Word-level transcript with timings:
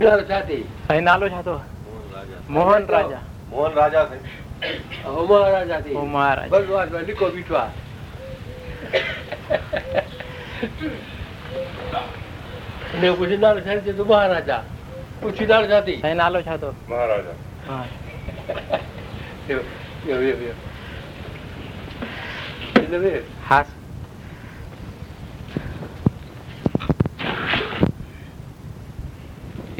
گلو 0.00 0.20
جاتی 0.28 0.54
ہیں 0.56 0.92
ایں 0.92 1.00
نالو 1.00 1.26
چھاتو 1.28 1.56
موہن 2.48 2.84
راجا 2.90 3.16
موہن 3.50 3.72
راجا 3.78 4.02
ہیں 4.10 4.72
اوہ 5.04 5.24
مہاراجا 5.28 5.78
جی 5.84 5.92
او 5.94 6.04
مہاراجا 6.06 6.56
بس 6.56 6.68
واٹ 6.68 6.94
لکھو 7.08 7.28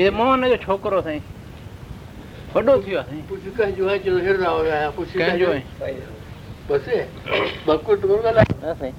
हे 0.01 0.09
मोहन 0.17 0.49
जो 0.49 0.57
छोकिरो 0.61 0.99
साईं 1.07 1.21
वॾो 2.53 2.77
थी 2.85 2.91
वियो 2.91 3.01
आहे 3.01 3.17
कुझु 3.33 3.51
कंहिंजो 3.59 3.89
आहे 3.89 3.97
जो 4.05 4.15
हिरदा 4.27 4.49
हुया 4.53 4.79
कुझु 4.99 5.13
कंहिंजो 5.19 5.51
आहे 5.51 5.91
बसि 6.71 7.01
बकुट 7.67 8.07
कोन 8.07 8.41
सही 8.47 8.71
साईं 8.79 8.97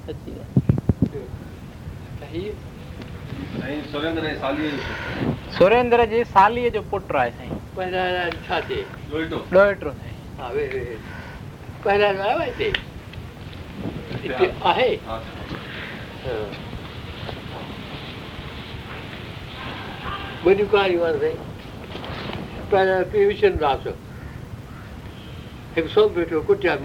सची 3.65 3.81
सही 3.89 4.69
सुरेंद्र 5.57 6.05
जी 6.15 6.23
साली 6.37 6.69
जो 6.77 6.85
है 6.93 7.03
सही 7.41 7.49
पहला 7.77 8.05
अच्छा 8.25 8.59
थे 8.69 8.81
डोइटो 9.11 9.37
डोइटो 9.53 9.91
साईं 10.01 10.17
हा 10.41 10.47
पहिरियां 11.85 12.11
आयो 12.15 12.25
आहे 12.39 12.49
हिते 14.17 14.45
आहे 14.73 14.91
हां 15.07 15.19
वॾियूं 20.45 20.65
कहारियूं 20.73 21.01
पहिरियों 22.73 23.25
विशरदास 23.29 23.83
कुटिया 26.47 26.75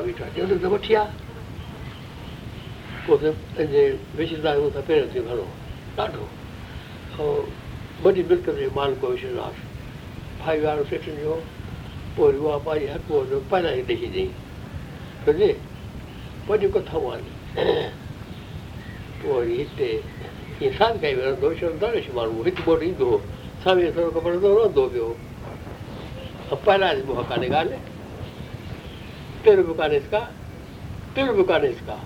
वॾी 8.77 9.49
फाइव 10.45 10.69
आर 10.71 10.83
सेक्शन 10.91 11.17
जो 11.23 11.35
पोइ 12.17 12.37
उहा 12.37 12.57
पंहिंजे 12.67 12.93
हथ 12.93 13.01
पोइ 13.09 13.41
पहिरां 13.51 13.73
ई 13.75 13.83
ॾेई 13.83 14.07
ॾई 14.07 14.27
सम्झे 15.33 15.49
पोइ 16.47 16.59
जेको 16.59 16.79
अथव 16.81 17.01
पोइ 17.01 17.89
वरी 19.25 19.57
हिते 19.57 19.91
ईअं 20.63 20.73
साद 20.79 20.99
कई 21.03 21.15
विहंदो 21.15 21.55
शरदारेश 21.61 22.09
माण्हू 22.15 22.43
हिकु 22.45 22.63
बोट 22.69 22.83
ईंदो 22.83 23.07
हुओ 23.11 23.19
साम्हूं 23.65 23.91
थोरो 23.97 24.11
कपिड़ो 24.21 24.55
रहंदो 24.63 24.87
पियो 24.95 25.09
पहिरां 26.67 26.95
मूंखां 27.09 27.25
कान्हे 27.35 27.49
ॻाल्हि 27.61 27.83
तेरो 29.45 29.63
बि 29.71 29.75
कान्हे 29.83 29.99
का 30.15 30.21
तेरो 31.17 31.35
बि 31.41 31.45
कान्हे 31.53 31.73
का 31.91 31.99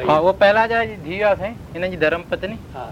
हा 0.10 0.18
उहा 0.20 0.32
पहिला 0.44 0.66
जा 0.68 0.84
धीउ 1.08 1.24
आहे 1.26 1.36
साईं 1.44 1.56
हिन 1.80 1.90
जी 1.92 1.98
धर्म 2.08 2.22
पत्नी 2.32 2.56
हा 2.74 2.92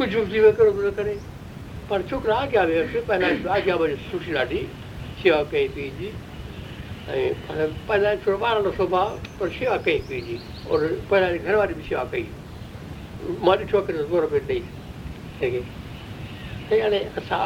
कुझु 0.00 0.20
बि 0.32 0.40
न 0.40 0.50
करे 0.96 1.12
पर 1.88 2.02
छोकिरा 2.10 2.36
आॻियां 2.42 3.96
सुठी 4.10 4.34
ॾाढी 4.42 4.60
शेवा 5.22 5.42
कई 5.50 5.68
पीउ 5.74 5.90
जी 5.98 6.08
ऐं 7.10 8.16
थोरो 8.26 8.36
ॿारनि 8.50 8.86
पर 9.40 9.50
शेवा 9.58 9.76
कई 9.88 9.98
पीउ 10.08 10.20
जी 10.30 10.38
और 10.70 10.86
पहिरां 11.10 11.30
घर 11.36 11.74
बि 11.74 11.82
शेवा 11.88 12.04
कई 12.14 12.26
मुंहिंजी 13.42 13.70
छोकिरे 13.72 14.04
गुरबई 14.14 14.58
हाणे 16.72 17.02
असां 17.18 17.44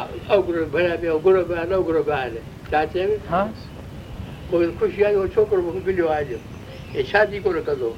छा 2.71 3.03
हा 3.29 3.45
मूंखे 3.45 4.71
ख़ुशी 4.79 5.03
आहे 5.09 5.27
छोकिरो 5.35 6.07
आहे 6.15 6.23
जो 6.31 7.03
शादी 7.13 7.39
कोन 7.49 7.61
कंदो 7.69 7.95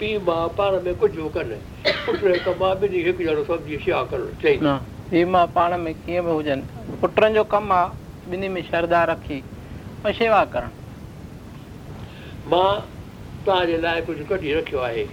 पी 0.00 0.16
मां 0.26 0.46
पाण 0.58 0.80
में 0.82 0.94
कुझु 0.98 1.22
बि 1.22 1.28
कनि 1.38 1.56
पुट 2.06 2.22
हिकु 2.32 2.50
मां 2.64 2.74
बि 2.80 2.88
हिकु 3.04 3.24
ॼणो 3.32 3.44
सम्झी 3.48 3.78
शिया 3.84 4.02
कर 4.12 4.20
पीउ 4.44 5.26
मां 5.34 5.46
पाण 5.56 5.76
में 5.84 5.92
कीअं 5.98 6.24
बि 6.26 6.30
हुजनि 6.36 6.96
पुटनि 7.00 7.32
जो 7.34 7.44
कमु 7.54 7.72
आहे 7.78 8.30
ॿिन्ही 8.34 8.48
में 8.54 8.62
श्रद्धा 8.68 9.02
रखी 9.10 9.42
ऐं 10.06 10.12
शेवा 10.20 10.44
करणु 10.54 12.50
मां 12.54 12.66
तव्हांजे 13.46 13.80
लाइ 13.84 14.00
कुझु 14.08 14.24
कढी 14.32 14.54
रखियो 14.54 14.80
आहे 14.88 15.04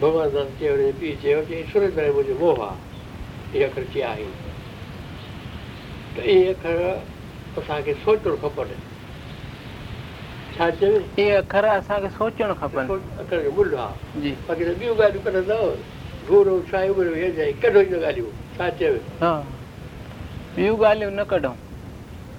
भॻवान 0.00 0.30
दास 0.34 0.48
चयो 0.60 0.76
पीउ 1.00 1.16
चयो 1.22 1.42
चई 1.50 1.62
सुरेंद्र 1.72 2.06
मुंहिंजो 2.18 2.38
मोह 2.42 2.62
आहे 2.68 3.58
इहे 3.58 3.64
अखर 3.68 3.84
चया 3.94 4.12
त 6.16 6.26
इहे 6.36 6.52
अखर 6.52 6.80
असांखे 7.58 7.94
सोचणु 8.06 8.36
खपनि 8.46 8.78
छा 10.56 10.70
चवे 10.80 11.02
इहे 11.22 11.28
अखर 11.42 11.64
असांखे 11.74 12.08
सोचणु 12.16 12.54
खपनि 12.62 12.98
अखर 13.24 13.42
जो 13.48 13.52
मुल 13.60 13.74
आहे 13.84 14.20
जी 14.22 14.32
बाक़ी 14.48 14.64
ॿियूं 14.72 14.96
ॻाल्हियूं 14.96 15.24
कढंदव 15.28 16.32
घूरो 16.34 16.56
छा 16.72 16.84
उमिरि 16.96 17.52
कढो 17.66 17.82
ॻाल्हियूं 18.00 18.30
छा 18.58 18.70
चवे 18.82 19.04
ॿियूं 20.56 20.76
ॻाल्हियूं 20.78 21.12
न 21.20 21.24
कढूं 21.36 21.52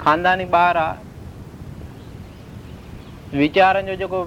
खानदानी 0.00 0.44
बार 0.52 0.76
आ 0.78 0.92
विचार 3.34 3.80
जो 3.88 3.94
जो 4.00 4.22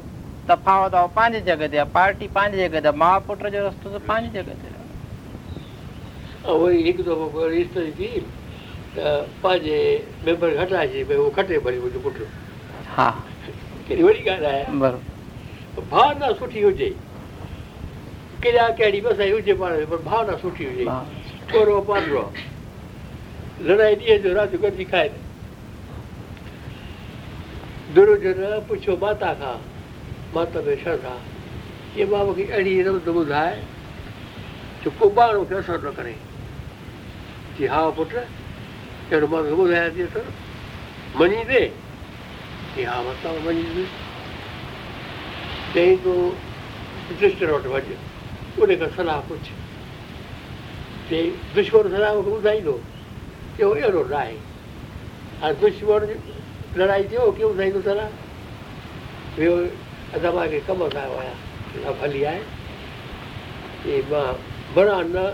तफावत 0.49 0.95
आ 0.95 1.05
पांच 1.17 1.33
जगह 1.47 1.67
ते 1.73 1.83
पार्टी 1.93 2.27
पांच 2.35 2.53
जगह 2.61 2.79
ते 2.85 2.91
मां 3.01 3.19
पुत्र 3.27 3.49
जो 3.55 3.65
रस्तो 3.67 3.89
तो 3.89 3.99
पांच 4.09 4.23
जगह 4.33 4.53
ते 4.61 6.51
ओए 6.53 6.77
एक 6.89 7.01
दफा 7.07 7.27
को 7.33 7.47
रिश्ते 7.53 7.85
की 7.99 8.09
पाजे 9.43 9.79
मेंबर 10.25 10.49
घटा 10.65 10.85
जी 10.93 11.03
वो 11.13 11.29
कटे 11.41 11.57
भरी 11.65 11.79
मुझे 11.85 11.99
पुत्र 12.05 12.27
हां 12.97 13.09
केड़ी 13.89 14.03
बड़ी 14.03 14.19
गाल 14.29 14.45
है 14.45 14.79
बर 14.79 14.99
भावना 15.91 16.31
सुठी 16.43 16.61
हो 16.61 16.71
जे 16.83 16.89
केड़ा 18.45 18.69
केड़ी 18.77 19.01
बस 19.09 19.19
हो 19.33 19.39
जे 19.49 19.53
पर 19.65 19.97
भावना 20.05 20.35
सुठी 20.45 20.65
हो 20.69 20.71
जे 20.77 21.51
छोरो 21.51 21.81
पाजो 21.89 22.31
लड़ाई 23.71 23.95
दिए 24.01 24.17
जो 24.19 24.33
राजू 24.33 24.57
गदी 24.67 24.83
खाए 24.93 25.09
दुर्ज 27.95 28.23
न 28.37 28.57
पुछो 28.67 28.95
माता 29.01 29.33
खां 29.39 29.55
माता 30.35 30.61
पेश 30.67 30.85
आहे 30.93 31.17
के 31.95 32.05
मां 32.11 32.21
अहिड़ी 32.33 32.73
रमद 32.87 33.07
ॿुधाए 33.13 33.51
जो 34.83 34.91
को 34.99 35.09
माण्हू 35.17 35.43
खे 35.49 35.55
असरु 35.55 35.89
न 35.89 35.91
करे 35.97 36.15
जी 37.57 37.67
हा 37.73 37.81
पुटु 37.99 38.17
अहिड़ो 38.23 39.27
मां 39.33 39.41
ॿुधायां 39.65 39.91
थी 39.97 40.25
मञींदे 41.19 41.61
हा 42.89 42.95
माता 43.09 43.33
मञींदे 43.47 43.85
चई 45.75 45.95
तूं 46.07 46.17
वटि 47.55 47.75
वञ 47.75 47.95
उन 48.63 48.75
खां 48.81 48.89
सलाह 48.97 49.19
पुछ 49.33 49.51
चई 51.11 51.23
दुश्मन 51.59 51.93
सलाह 51.97 52.13
मूंखे 52.15 52.37
ॿुधाईंदो 52.41 52.79
चयो 53.57 53.73
अहिड़ो 53.73 54.03
न 54.09 54.23
आहे 54.27 55.43
हाणे 55.43 55.53
दुश्मन 55.67 56.07
लड़ाई 56.77 57.03
थियो 57.07 57.31
कीअं 57.37 57.49
ॿुधाईंदुसि 57.49 57.85
सला 57.85 58.05
ॿियो 59.39 59.55
अदा 60.19 60.29
कमु 60.67 60.85
कयो 60.93 61.17
आहियां 61.23 61.91
भली 62.01 62.21
आहे 62.29 62.39
की 63.83 63.97
मां 64.11 64.21
बड़ा 64.75 64.93
न 65.01 65.25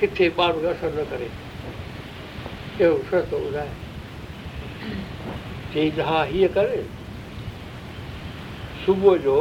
किथे 0.00 0.26
पाण 0.38 0.56
असरु 0.72 0.90
न 1.00 1.02
करे 1.10 1.28
अहिड़ो 1.28 2.96
सस्तो 3.10 3.38
ॿुधाए 3.48 3.70
चई 5.74 5.92
त 5.96 6.06
हा 6.10 6.22
हीअं 6.32 6.50
कर 6.56 6.72
सुबुह 8.86 9.16
जो 9.26 9.34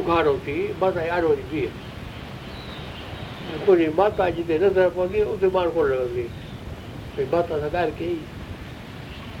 उघाड़ो 0.00 0.34
थी 0.48 0.58
माता 0.82 1.02
यारहो 1.06 1.30
थी 1.36 1.46
बीहे 1.52 3.56
तुंहिंजी 3.66 3.88
माता 4.02 4.28
जिते 4.40 4.58
नज़र 4.66 4.90
पवंदी 4.98 5.22
उते 5.36 5.48
पाण 5.56 5.70
कोन 5.78 5.90
लॻंदी 5.94 6.26
भई 7.16 7.26
माता 7.36 7.58
सां 7.64 7.70
ॻाल्हि 7.70 7.96
कई 8.02 8.12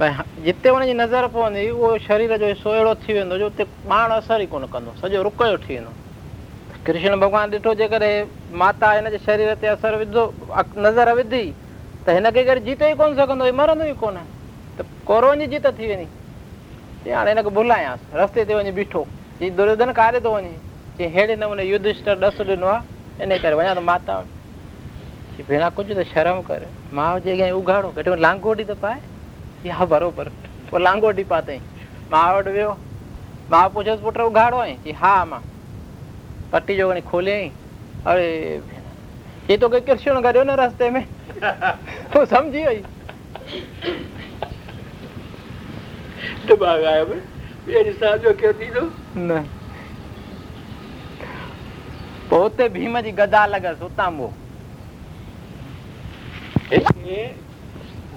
भई 0.00 0.42
जिते 0.44 0.70
वञी 0.70 0.92
नज़र 0.94 1.26
पवंदी 1.28 1.68
उहो 1.70 1.96
शरीर 2.08 2.36
जो 2.40 2.46
हिसो 2.46 2.70
अहिड़ो 2.72 2.94
थी 3.04 3.12
वेंदो 3.14 3.38
जो 3.38 3.46
उते 3.52 3.64
माण्हू 3.88 4.16
असरु 4.24 4.42
ई 4.42 4.46
कोन 4.52 4.64
कंदो 4.72 4.90
सॼो 5.00 5.22
रुकियो 5.28 5.56
थी 5.64 5.74
वेंदो 5.76 5.92
कृष्ण 6.86 7.16
भॻवानु 7.20 7.58
ॾिठो 7.60 7.74
जेकॾहिं 7.80 8.56
माता 8.64 8.92
हिन 8.92 9.10
जे 9.12 9.18
शरीर 9.26 9.54
ते 9.60 9.66
असरु 9.76 9.96
विधो 10.00 10.24
नज़र 10.86 11.12
विधी 11.20 11.42
त 12.06 12.16
हिनखे 12.16 12.56
जीत 12.68 12.82
ई 12.82 12.94
कोन 13.02 13.16
सघंदो 13.20 13.44
हीउ 13.44 13.54
मरंदो 13.60 13.84
ई 13.92 13.92
कोन 14.04 14.16
त 14.78 14.88
कोरोन 15.12 15.38
जी 15.44 15.50
जीत 15.56 15.66
थी 15.82 15.88
वेंदी 15.92 16.08
चई 17.04 17.10
हाणे 17.18 17.30
हिनखे 17.36 17.50
भुलायांसि 17.60 18.18
रस्ते 18.22 18.44
ते 18.52 18.56
वञी 18.60 18.72
बीठो 18.80 19.04
चई 19.42 19.50
दुर्योधन 19.60 19.92
कारे 20.00 20.20
थो 20.28 20.34
वञे 20.36 20.56
चई 20.96 21.08
अहिड़े 21.12 21.36
नमूने 21.44 21.64
युद्धर 21.74 22.28
ॾस 22.30 22.40
ॾिनो 22.54 22.66
आहे 22.78 23.30
इन 23.30 23.36
करे 23.44 23.54
वञा 23.60 23.74
थो 23.82 23.84
माता 23.92 24.14
वटि 24.24 25.42
भेण 25.52 25.68
कुझु 25.78 25.94
त 26.00 26.08
शर्म 26.16 26.40
करे 26.50 26.66
माउ 27.02 27.18
जे 27.28 27.38
अॻियां 27.38 27.52
उघाड़ो 27.62 27.88
कॾहिं 28.00 28.16
लांगोटी 28.28 28.64
त 28.72 28.82
पाए 28.88 29.00
या 29.64 29.84
बरोबर 29.84 30.28
लांगोटी 30.80 31.22
पातई 31.30 31.56
मां 32.10 32.26
वटि 32.34 32.50
वियो 32.52 32.70
मां 33.50 33.68
पुछियोसि 33.74 34.02
पुटु 34.02 34.22
उघाड़ो 34.30 34.60
है 34.60 34.74
कि 34.84 34.92
हा 35.00 35.14
मां 35.30 35.40
पट्टी 36.52 36.76
जो 36.76 36.94
खोले 37.10 37.36
अरे 38.12 38.26
ये 39.50 39.56
तो 39.56 39.66
तोखे 39.68 39.80
कृष्ण 39.86 40.20
करियो 40.22 40.44
ना 40.44 40.54
रास्ते 40.60 40.88
में 40.94 41.02
तो 41.04 41.50
तो 42.12 42.24
समझी 42.32 42.64
जो 46.48 46.54
सम्झी 48.00 48.38
वई 48.38 48.64
न 49.16 49.42
पोइ 52.30 52.30
पोते 52.30 52.68
भीम 52.78 53.00
जी 53.06 53.12
गदा 53.20 53.44
लॻसि 53.46 53.82
हुतां 53.82 54.10
पोइ 54.18 54.38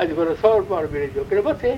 अॼु 0.00 0.14
पर 0.16 0.34
सौ 0.36 0.48
रुपया 0.56 0.78
मिले 0.92 1.06
थो 1.12 1.22
किरे 1.28 1.42
मथे 1.42 1.70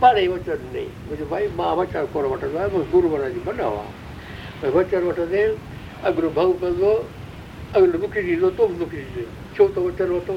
पाड़े 0.00 0.22
ई 0.22 0.26
वचन 0.28 0.50
ॾेई 0.50 0.84
मुंहिंजो 0.88 1.26
भाई 1.30 1.46
मां 1.56 1.70
वचर 1.76 2.06
कोन 2.12 2.24
वठंदो 2.32 2.58
आहियां 2.58 2.76
मज़दूर 2.78 3.04
वञण 3.12 3.32
जी 3.32 3.40
कंदो 3.46 3.64
आहे 3.68 4.60
भई 4.62 4.70
वचर 4.78 5.04
वठंदे 5.08 5.42
आहिनि 5.42 6.04
अगरि 6.10 6.28
भउ 6.38 6.52
कंदो 6.64 6.92
अगरि 7.76 7.98
मूंखे 8.04 8.22
ॾींदो 8.30 8.50
तो 8.60 8.66
बि 8.68 8.78
मूंखे 8.80 9.04
ॾींदो 9.04 9.56
छो 9.56 9.68
त 9.74 9.84
वचर 9.86 10.10
वरितो 10.14 10.34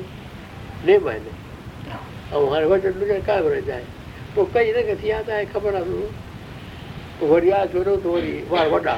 नेम 0.89 1.09
आहे 1.09 1.19
न 1.25 1.97
ऐं 2.31 2.45
हाणे 2.53 2.65
वचन 2.75 2.97
मुंहिंजे 2.99 3.19
काए 3.31 3.61
जाए 3.71 3.83
पोइ 4.35 4.47
कई 4.53 4.71
न 4.79 4.85
कई 4.91 5.11
आहे 5.17 5.23
त 5.31 5.47
ख़बर 5.53 5.81
आहे 5.83 7.27
वरी 7.33 7.51
आहे 7.61 7.73
छोरो 7.77 7.95
त 8.07 8.15
वरी 8.15 8.33
वार 8.55 8.69
वॾा 8.77 8.97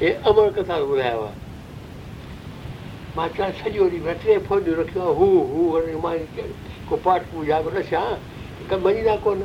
हे 0.00 0.08
अमर 0.28 0.50
कथा 0.58 0.76
ॿुधायो 0.82 1.22
आहे 1.22 1.48
मां 3.16 3.26
चवां 3.36 3.48
सॼो 3.56 3.84
ॾींहुं 3.88 4.04
मां 4.04 4.12
टे 4.20 4.36
फोजियूं 4.44 4.76
रखियो 4.76 5.00
आहे 5.04 5.12
हू 5.18 5.26
हू 5.48 5.64
वरी 5.72 5.96
मां 6.04 6.12
को 6.88 6.96
पाठ 7.06 7.22
पूजा 7.32 7.58
त 7.60 8.78
मञींदा 8.86 9.16
कोन 9.26 9.42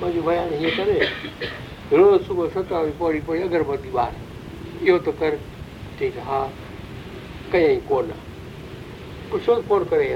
मुंहिंजो 0.00 0.22
बयानु 0.28 0.56
हीअं 0.60 0.76
करे 0.76 0.94
रोज़ु 1.96 2.18
सुबुह 2.26 2.48
सतावीह 2.58 2.92
पौड़ी 2.98 3.20
पौड़ी 3.30 3.42
अगरबती 3.48 3.90
ॿार 4.02 4.14
इहो 4.88 4.98
त 5.08 5.14
कर 5.22 6.18
हा 6.30 6.38
कयई 7.52 7.76
कोन 7.88 8.12
पुछो 9.32 9.56
कोन 9.72 9.84
करे 9.94 10.06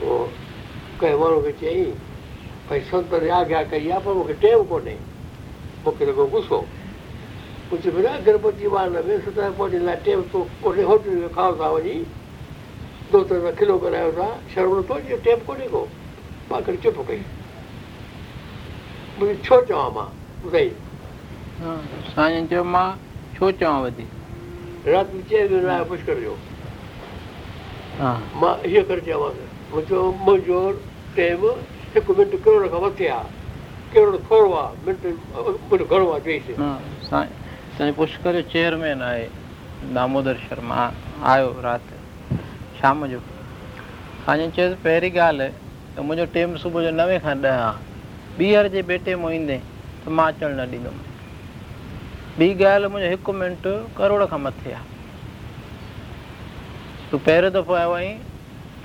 पोइ 0.00 0.24
कंहिं 1.02 1.18
माण्हू 1.24 1.40
खे 1.40 1.52
चयईं 1.60 1.92
भई 2.70 2.80
संत 2.92 3.14
आज्ञा 3.40 3.62
कई 3.74 3.88
आहे 3.98 4.00
पर 4.08 4.14
मूंखे 4.22 4.34
टेव 4.46 4.62
कोन्हे 4.72 4.96
पोखे 5.86 6.06
सघो 6.06 6.24
गुसो 6.26 6.58
कुझु 7.70 7.90
बि 7.94 8.02
न 8.02 8.14
गर्भवती 8.26 8.66
वार 8.74 8.88
न 8.90 8.98
वियो 9.06 9.18
सतह 9.24 9.50
पहुचण 9.58 9.82
लाइ 9.86 9.96
टे 10.06 10.14
कोन्हे 10.62 10.82
होटल 10.90 11.14
में 11.22 11.28
खाओ 11.36 11.52
था 11.60 11.68
वञी 11.74 11.94
दोस्त 13.12 13.32
सां 13.44 13.52
खिलो 13.60 13.76
करायो 13.84 14.10
था 14.18 14.26
शर्म 14.54 14.78
नथो 14.78 14.94
अचे 14.94 15.16
टेप 15.26 15.44
कोन्हे 15.46 15.68
को 15.74 15.82
मां 16.50 16.60
करे 16.68 16.76
चुप 16.86 16.98
कई 17.10 17.20
मुंहिंजो 19.18 19.42
छो 19.44 19.60
चवां 19.70 19.86
मां 20.00 20.06
ॿुधाई 20.46 20.68
साईं 22.16 22.46
चयो 22.54 22.64
मां 22.74 22.84
छो 23.38 23.50
चवां 23.62 23.80
वधीक 23.86 24.88
राति 24.90 25.16
में 25.22 25.24
चए 25.30 25.46
वियो 25.54 25.68
आहे 25.76 25.84
पुष्कर 25.94 26.20
जो 26.26 26.36
मां 28.42 28.54
इहो 28.74 28.82
करे 28.90 29.00
चवांसि 29.12 29.48
मुंहिंजो 29.76 30.02
मुंहिंजो 30.26 30.60
टेम 31.22 31.50
हिकु 31.96 32.14
मिंट 32.22 32.38
मथे 32.82 33.08
आहे 33.20 33.35
पुष्कर 37.98 38.32
जो 38.32 38.42
चेयरमैन 38.52 39.02
आहे 39.02 39.24
दामोदर 39.94 40.36
शर्मा 40.48 40.80
आयो 41.32 41.50
राति 41.64 42.36
शाम 42.80 43.06
जो 43.08 43.20
चयोसि 44.26 44.74
पहिरीं 44.84 45.10
ॻाल्हि 45.26 45.50
मुंहिंजो 46.00 46.24
टेम 46.36 46.56
सुबुह 46.62 46.82
जो 46.84 46.90
नवें 47.00 47.18
खां 47.24 47.36
ॾह 47.44 47.56
आहे 47.56 48.46
ॿीहर 48.46 48.68
जे 48.74 48.82
बेटे 48.92 49.14
मां 49.22 49.32
ईंदे 49.34 49.58
त 50.04 50.08
मां 50.18 50.26
अचणु 50.32 50.52
न 50.56 50.66
ॾींदुमि 50.76 52.46
ॿी 52.46 52.50
ॻाल्हि 52.72 52.92
मुंहिंजो 52.92 53.10
हिकु 53.16 53.32
मिंट 53.42 53.62
करोड़ 53.98 54.24
खां 54.32 54.40
मथे 54.46 54.72
आहे 54.78 54.94
तूं 57.10 57.18
पहिरियों 57.28 57.52
दफ़ो 57.56 57.74
आयो 57.82 57.94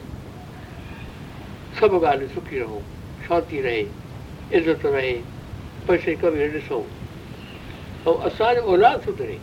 सभु 1.81 1.99
ॻाल्हियूं 2.05 2.33
सुखी 2.35 2.59
रहूं 2.59 2.81
शांती 3.27 3.61
रहे 3.67 3.81
इज़त 4.61 4.87
रहे 4.87 5.13
पैसे 5.89 6.15
कमी 6.25 6.49
ॾिसूं 6.55 6.81
ऐं 8.11 8.17
असांजो 8.29 8.63
औलाद 8.73 8.99
सुधरे 9.05 9.37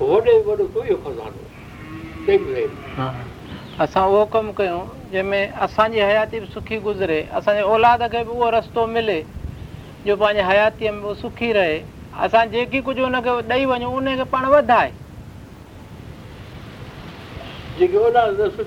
वॾो 0.00 0.18
में 0.26 0.42
कोई 0.74 0.96
ख़ज़ानो 1.06 3.08
असां 3.84 4.02
उहो 4.10 4.24
कमु 4.34 4.52
कयूं 4.60 4.80
जंहिंमें 5.14 5.62
असांजी 5.68 6.00
हयाती 6.06 6.40
बि 6.44 6.52
सुखी 6.58 6.78
गुज़रे 6.88 7.20
असांजे 7.40 7.62
औलाद 7.74 8.02
खे 8.16 8.22
बि 8.24 8.36
उहो 8.38 8.50
रस्तो 8.58 8.86
मिले 8.98 9.20
जो 10.06 10.16
पंहिंजे 10.24 10.42
हयातीअ 10.52 10.92
में 10.98 11.02
उहो 11.04 11.14
सुखी 11.24 11.52
रहे 11.60 11.80
असां 12.18 12.46
जेकी 12.50 12.80
कुझु 12.88 13.02
हुनखे 13.04 13.30
ॾेई 13.52 13.64
वञूं 13.72 13.92
उनखे 13.96 14.24
पाण 14.34 14.44
वधाए 14.54 14.90
urnanyan 17.80 18.36
marka, 18.50 18.62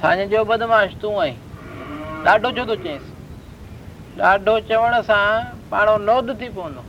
साईं 0.00 0.28
जो 0.28 0.40
बदमाश 0.48 0.92
तूं 1.00 1.10
आई 1.22 1.32
ॾाढो 2.28 2.50
जुदो 2.56 2.74
थो 2.76 2.82
चयईंसि 2.82 4.20
ॾाढो 4.20 4.52
चवण 4.68 4.94
सां 5.08 5.16
पाण 5.70 5.88
नोद 6.04 6.30
थी 6.40 6.46
पवंदो 6.56 6.84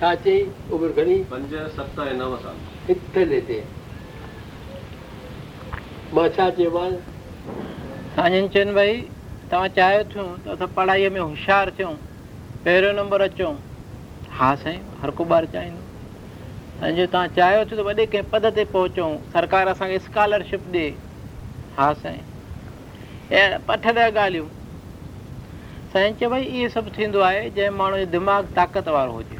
छा 0.00 0.14
छा 0.14 0.22
चई 0.24 0.42
उमिरि 0.72 0.92
घणी 1.02 1.14
पंज 1.30 1.50
सत 1.76 1.98
ऐं 2.00 2.12
नव 2.18 2.36
साल 2.42 2.60
हिते 2.88 3.56
मां 6.14 6.26
चयोमांसि 6.36 7.00
साईं 8.14 8.48
चयन 8.54 8.72
भई 8.78 8.94
तव्हां 9.50 9.68
चाहियो 9.78 10.04
थियूं 10.14 10.24
त 10.44 10.48
असां 10.54 10.66
पढ़ाईअ 10.78 11.10
में 11.14 11.18
होशियारु 11.20 11.70
थियूं 11.78 11.90
पहिरियों 12.66 12.92
नंबर 13.00 13.20
अचूं 13.26 13.50
हा 14.38 14.54
साईं 14.62 14.78
हर 15.02 15.10
को 15.20 15.24
ॿारु 15.38 15.46
चाहींदो 15.56 16.78
साईं 16.80 16.96
जो 17.00 17.06
तव्हां 17.14 17.28
चाहियो 17.40 17.64
थियो 17.72 17.82
त 17.82 17.84
वॾे 17.90 18.06
कंहिं 18.14 18.30
पद 18.32 18.46
ते 18.60 18.64
पहुचूं 18.76 19.08
सरकार 19.36 19.68
असांखे 19.74 19.98
स्कॉलरशिप 20.08 20.72
ॾे 20.76 20.86
हा 21.78 21.92
साईं 22.04 23.36
ऐं 23.42 23.60
अठ 23.76 23.86
ॾह 24.00 24.06
ॻाल्हियूं 24.24 24.46
साईं 25.92 26.14
चयो 26.22 26.30
भई 26.36 26.42
इहे 26.48 26.68
सभु 26.78 26.96
थींदो 26.98 27.20
आहे 27.30 27.44
जंहिं 27.50 27.70
माण्हूअ 27.82 28.04
जो 28.04 28.10
दिमाग़ 28.18 28.52
ताक़त 28.60 28.88
वारो 28.98 29.12
हुजे 29.20 29.39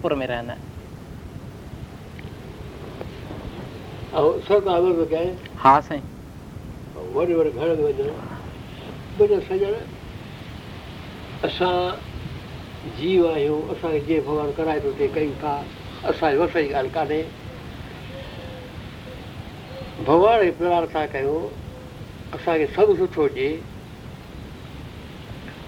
जीव 12.97 13.27
आहियूं 13.33 13.61
जीअं 14.01 14.25
भॻवानु 14.25 14.53
कराए 14.59 14.79
थो 14.85 14.93
प्रार्थना 20.59 21.07
कयो 21.13 21.39
असांखे 22.35 22.67
सभु 22.77 22.95
सुठो 22.97 23.23
हुजे 23.23 23.49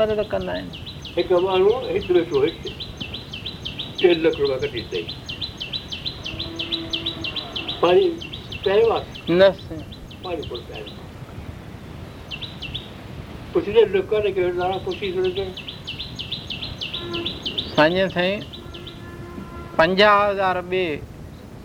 पंजाह 19.80 20.16
हज़ार 20.30 20.58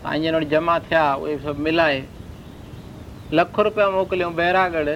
तव्हां 0.02 0.18
ॼण 0.28 0.34
वटि 0.34 0.46
जमा 0.48 0.78
थिया 0.88 1.04
उहे 1.14 1.36
सभु 1.44 1.62
मिलाए 1.64 2.02
लखु 3.34 3.62
रुपया 3.66 3.88
मोकिलियऊं 3.90 4.34
बैरागढ़ 4.40 4.88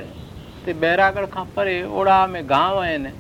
ते 0.65 0.73
बैरागढ़ 0.83 1.27
खां 1.35 1.45
परे 1.57 1.75
ओड़ा 2.01 2.19
में 2.35 2.41
गांव 2.51 2.79
आहिनि 2.81 3.13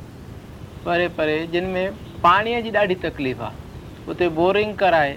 परे 0.85 1.09
परे 1.17 1.39
जिन 1.55 1.65
में 1.77 1.93
पाणीअ 2.23 2.61
जी 2.67 2.71
ॾाढी 2.77 2.95
तकलीफ़ 3.07 3.41
आहे 3.43 4.11
उते 4.13 4.29
बोरिंग 4.37 4.75
कराए 4.83 5.17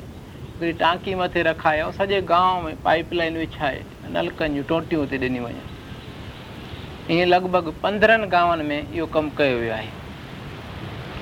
वरी 0.61 0.71
टांकी 0.79 1.15
मथे 1.19 1.41
रखाए 1.51 1.79
ऐं 1.83 1.91
सॼे 1.99 2.21
गांव 2.31 2.63
में 2.65 2.75
पाइप 2.83 3.13
लाइन 3.19 3.37
विछाए 3.37 3.83
नलकनि 4.15 4.55
जूं 4.55 4.63
टोटियूं 4.71 5.03
उते 5.03 5.17
ॾिनियूं 5.27 5.45
वञनि 5.45 7.17
ईअं 7.17 7.27
लॻभॻि 7.35 7.71
पंद्रहनि 7.83 8.27
गांवनि 8.37 8.63
में 8.71 8.79
इहो 8.81 9.05
कमु 9.15 9.35
कयो 9.37 9.57
वियो 9.59 9.71
आहे 9.77 9.91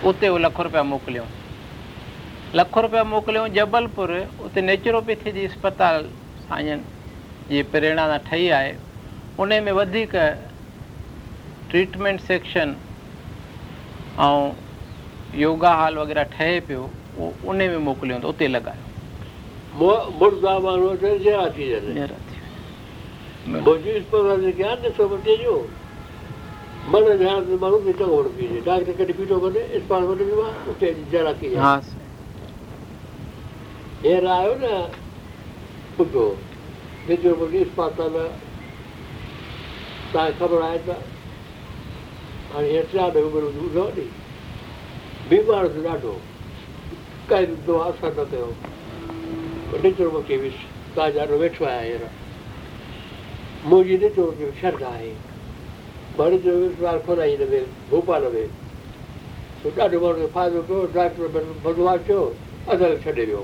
उते 0.10 0.30
उहो 0.30 0.38
लखु 0.47 0.63
रुपया 0.69 0.84
मोकिलियऊं 0.93 1.25
लखु 2.55 2.81
रुपया 2.81 3.03
मोकिलियो 3.07 3.47
जबलपुर 3.55 4.11
उते 4.45 4.61
नैचुरोपैथी 4.61 5.31
जी 5.31 5.41
इस्पताल 5.55 6.03
जीअं 6.51 7.63
प्रेरणा 7.71 8.07
सां 8.11 8.17
ठही 8.29 8.49
आहे 8.59 8.73
उन 9.39 9.53
में 9.65 9.71
वधीक 9.77 10.15
ट्रीटमेंट 11.71 12.19
सेक्शन 12.21 12.75
ऐं 14.25 15.39
योगा 15.39 15.73
हॉल 15.81 15.97
वग़ैरह 15.99 16.23
ठहे 16.35 16.59
पियो 16.67 16.83
उहो 17.19 17.31
उन 17.51 17.55
में 17.71 17.77
मोकिलियूं 17.87 18.19
त 18.19 18.25
उते 18.25 18.47
लॻायो 18.47 18.89
हींअर 34.03 34.25
आयो 34.33 34.53
न 34.61 34.67
ॿुधो 35.97 36.21
निचो 37.09 37.33
मूंखे 37.39 37.59
पातल 37.77 38.13
तव्हांखे 40.13 40.31
ख़बर 40.39 40.61
आहे 40.65 40.77
त 40.87 40.89
हाणे 42.53 43.21
उमिरि 43.21 43.47
ॿुधो 43.65 43.85
नी 43.97 44.07
बीमार 45.29 45.63
थियो 45.75 45.85
ॾाढो 45.89 46.15
काई 47.29 47.45
आहे 47.45 47.51
असां 47.91 48.09
न 48.17 48.19
कयो 48.31 48.49
ॾिचो 49.83 50.05
मूंखे 50.17 50.35
बि 50.37 50.49
तव्हां 50.95 51.11
ॾाढो 51.19 51.35
वेठो 51.43 51.63
हींअर 51.69 52.03
मुंहिंजी 53.69 54.05
ॾिजो 54.07 54.21
मूंखे 54.25 54.45
बि 54.45 54.51
शर्त 54.61 54.81
आहे 54.91 55.11
माण्हुनि 56.17 56.37
जो 56.49 56.53
भोपाल 57.91 58.23
में 58.33 58.47
ॾाढो 59.79 59.97
माण्हू 60.07 60.27
फ़ाइदो 60.33 60.59
कयो 60.63 60.81
डॉक्टर 61.01 61.23
बदबार 61.65 61.97
थियो 62.07 62.21
असांखे 62.67 62.95
छॾे 63.05 63.13
वियो 63.25 63.43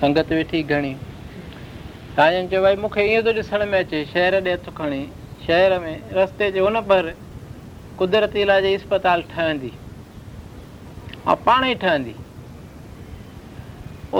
संगत 0.00 0.28
वेठी 0.32 0.60
घणी 0.74 0.92
तव्हां 2.16 2.46
चयो 2.50 2.60
भई 2.62 2.76
मूंखे 2.82 3.02
ईअं 3.12 3.22
थो 3.26 3.30
ॾिसण 3.42 3.64
में 3.70 3.78
अचे 3.78 4.02
शहर 4.12 4.34
ॾे 4.44 4.52
हथु 4.52 4.70
खणी 4.76 5.00
शहर 5.46 5.78
में 5.84 6.10
रस्ते 6.18 6.50
जे 6.56 6.60
हुन 6.66 6.80
पर 6.90 7.08
कुदरती 7.98 8.40
इलाज 8.42 8.64
इस्पताल 8.74 9.22
ठहंदी 9.34 9.72
ऐं 11.32 11.36
पाण 11.46 11.64
ई 11.70 11.74
ठहंदी 11.86 12.14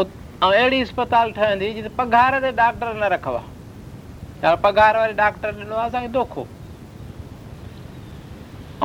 ऐं 0.01 0.05
अहिड़ी 0.51 0.81
इस्पताल 0.87 1.31
ठहंदी 1.41 1.73
जिते 1.81 1.95
पघार 2.03 2.41
ते 2.47 2.51
डॉक्टर 2.65 2.93
न 2.97 3.15
रखा 3.17 4.55
पघार 4.69 4.97
वारे 4.97 5.13
डॉक्टर 5.25 5.57
ॾिनो 5.63 5.75
आहे 5.75 5.89
असांखे 5.89 6.09
धोखो 6.19 6.47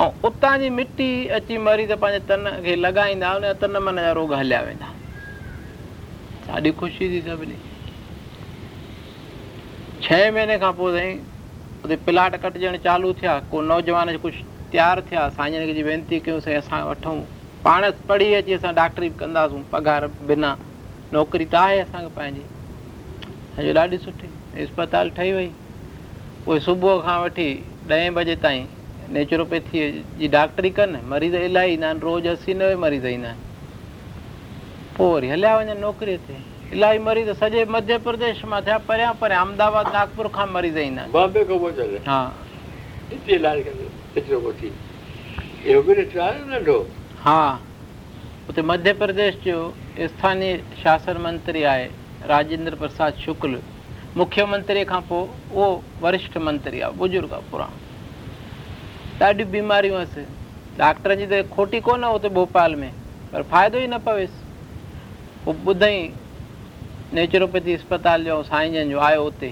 ऐं 0.04 0.10
उतां 0.30 0.58
जी 0.66 0.70
मिटी 0.82 1.12
अची 1.42 1.58
मरीज़ 1.70 1.94
पंहिंजे 2.06 2.28
तन 2.30 2.50
खे 2.66 2.82
लॻाईंदा 2.82 3.54
तन 3.62 3.78
मन 3.90 4.06
जा 4.08 4.12
रोग 4.20 4.34
हलिया 4.40 4.62
वेंदा 4.70 4.94
ॾाढी 6.52 6.72
ख़ुशी 6.80 7.08
थी 7.10 7.20
सभिनी 7.28 7.56
छह 10.06 10.32
महीने 10.36 10.58
खां 10.60 10.72
पोइ 10.80 10.92
साईं 10.98 11.20
उते 11.86 11.96
प्लाट 12.06 12.36
कटिजण 12.42 12.78
चालू 12.88 13.12
थिया 13.22 13.38
को 13.52 13.62
नौजवान 13.72 14.16
कुझु 14.24 14.44
तयारु 14.72 15.02
थिया 15.12 15.28
साईं 15.38 15.74
जी 16.10 16.20
कयूं 16.20 16.40
साईं 16.48 16.58
असां 16.58 16.84
वठूं 16.88 17.16
पाण 17.64 17.90
पढ़ी 18.10 18.34
अची 18.34 18.54
असां 18.54 18.74
डाक्टरी 18.76 19.10
कंदासीं 19.22 19.62
पघार 19.72 20.08
बिना 20.32 20.56
नौकिरी 21.14 21.46
त 21.54 21.56
आहे 21.64 21.80
असांखे 21.80 22.14
पंहिंजी 22.16 23.74
ॾाढी 23.80 23.98
सुठी 24.06 24.30
इस्पताल 24.64 25.10
ठही 25.18 25.32
वई 25.34 25.48
पोइ 26.46 26.60
सुबुह 26.68 27.02
खां 27.06 27.20
वठी 27.24 27.48
ॾहें 27.92 28.14
बजे 28.14 28.36
ताईं 28.44 28.66
नेचुरोपैथीअ 29.14 29.90
जी 30.20 30.28
डॉक्टरी 30.38 30.70
कनि 30.80 31.02
मरीज़ 31.10 31.36
इलाही 31.38 31.74
ईंदा 31.74 31.88
आहिनि 31.88 32.06
रोज़ु 32.10 32.30
असी 32.30 32.54
नवे 32.64 32.76
मरीज़ 32.84 33.06
ईंदा 33.08 33.28
आहिनि 33.28 33.52
पोर 34.98 35.26
हलिया 35.26 35.56
वञनि 35.58 35.74
नौकिरी 35.82 36.16
ते 36.26 36.34
इलाही 36.76 37.00
मरीज़ 37.06 37.30
सॼे 37.42 37.62
मध्य 37.76 37.94
प्रदेश 38.06 38.38
मां 38.52 38.60
थिया 38.66 38.78
परियां 38.90 39.12
परियां 39.22 39.40
अहमदाबाद 39.46 39.86
नागपुर 39.94 40.26
हाँ 40.36 40.46
मरीज़ 40.54 40.78
ईंदा 40.80 41.02
आहिनि 41.22 42.04
हा 42.08 42.20
हिते 43.12 43.32
इलाही 43.36 43.62
एतिरो 43.62 44.40
कोठी 44.46 44.70
इहो 45.72 45.80
बि 45.82 45.94
ॾिठो 46.02 46.20
आहे 46.20 46.40
नंढो 46.50 46.80
हा 47.26 47.40
हुते 48.50 48.62
मध्य 48.74 48.90
प्रदेश 49.02 49.32
जो 49.46 49.58
स्थानीय 50.14 50.52
शासन 50.84 51.16
मंत्री 51.26 51.62
आए 51.74 51.86
राजेंद्र 52.34 52.74
प्रसाद 52.84 53.12
शुक्ल 53.26 53.52
मुख्यमंत्री 54.24 54.80
खां 54.94 55.02
पोइ 55.10 55.24
उहो 55.56 55.70
वरिष्ठ 56.06 56.34
मंत्री 56.52 56.78
आहे 56.86 56.94
बुज़ुर्ग 57.02 57.32
आहे 59.24 59.62
खोटी 61.58 61.80
कोन 61.90 62.06
भोपाल 62.40 62.72
में 62.86 62.92
पर 63.34 63.44
फ़ाइदो 63.52 63.78
ही 63.80 63.86
न 63.88 63.98
पवेसि 64.08 64.43
पोइ 65.46 65.56
ॿुधई 65.68 66.04
नेचुरोपैथी 67.14 67.74
अस्पताल 67.76 68.24
जो 68.26 68.42
साईं 68.44 68.74
जन 68.74 68.90
जो 68.90 69.00
आयो 69.08 69.24
उते 69.24 69.48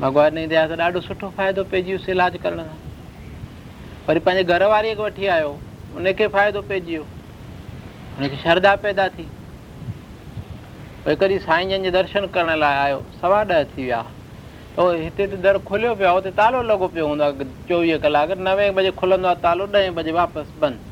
भॻवान 0.00 0.38
ईंदे 0.38 0.56
ॾाढो 0.76 1.00
सुठो 1.00 1.28
फ़ाइदो 1.36 1.64
पइजी 1.70 1.86
वियोसि 1.90 2.10
इलाजु 2.12 2.38
करण 2.42 2.58
सां 2.60 4.04
वरी 4.08 4.20
पंहिंजे 4.26 4.52
घर 4.54 4.64
वारीअ 4.74 4.94
खे 4.94 5.02
वठी 5.02 5.26
आयो 5.36 5.56
उनखे 5.96 6.28
फ़ाइदो 6.36 6.62
पइजी 6.68 6.92
वियो 6.92 7.06
हुनखे 8.18 8.36
श्रद्धा 8.42 8.74
पैदा 8.84 9.08
थी 9.16 9.26
पोइ 11.04 11.16
कॾहिं 11.24 11.38
साईं 11.48 11.68
जन 11.70 11.82
जे 11.82 11.90
दर्शन 11.98 12.26
करण 12.36 12.58
लाइ 12.60 12.76
आयो 12.84 13.02
सवा 13.22 13.40
ॾह 13.44 13.62
थी 13.72 13.82
विया 13.82 14.02
त 14.76 14.90
हिते 15.06 15.26
त 15.36 15.40
दर 15.48 15.58
खुलियो 15.72 15.94
पियो 15.94 16.06
आहे 16.08 16.14
हुते 16.20 16.30
तालो 16.44 16.62
लॻो 16.72 16.86
पियो 16.88 17.08
हूंदो 17.08 17.24
आहे 17.24 17.48
चोवीह 17.68 17.96
कलाक 18.04 18.36
नवे 18.50 18.70
बजे 18.80 18.90
खुलंदो 19.00 19.28
आहे 19.28 19.42
तालो 19.48 19.66
ॾहें 19.76 19.94
बजे 19.94 20.12
वापसि 20.22 20.58
बंदि 20.60 20.90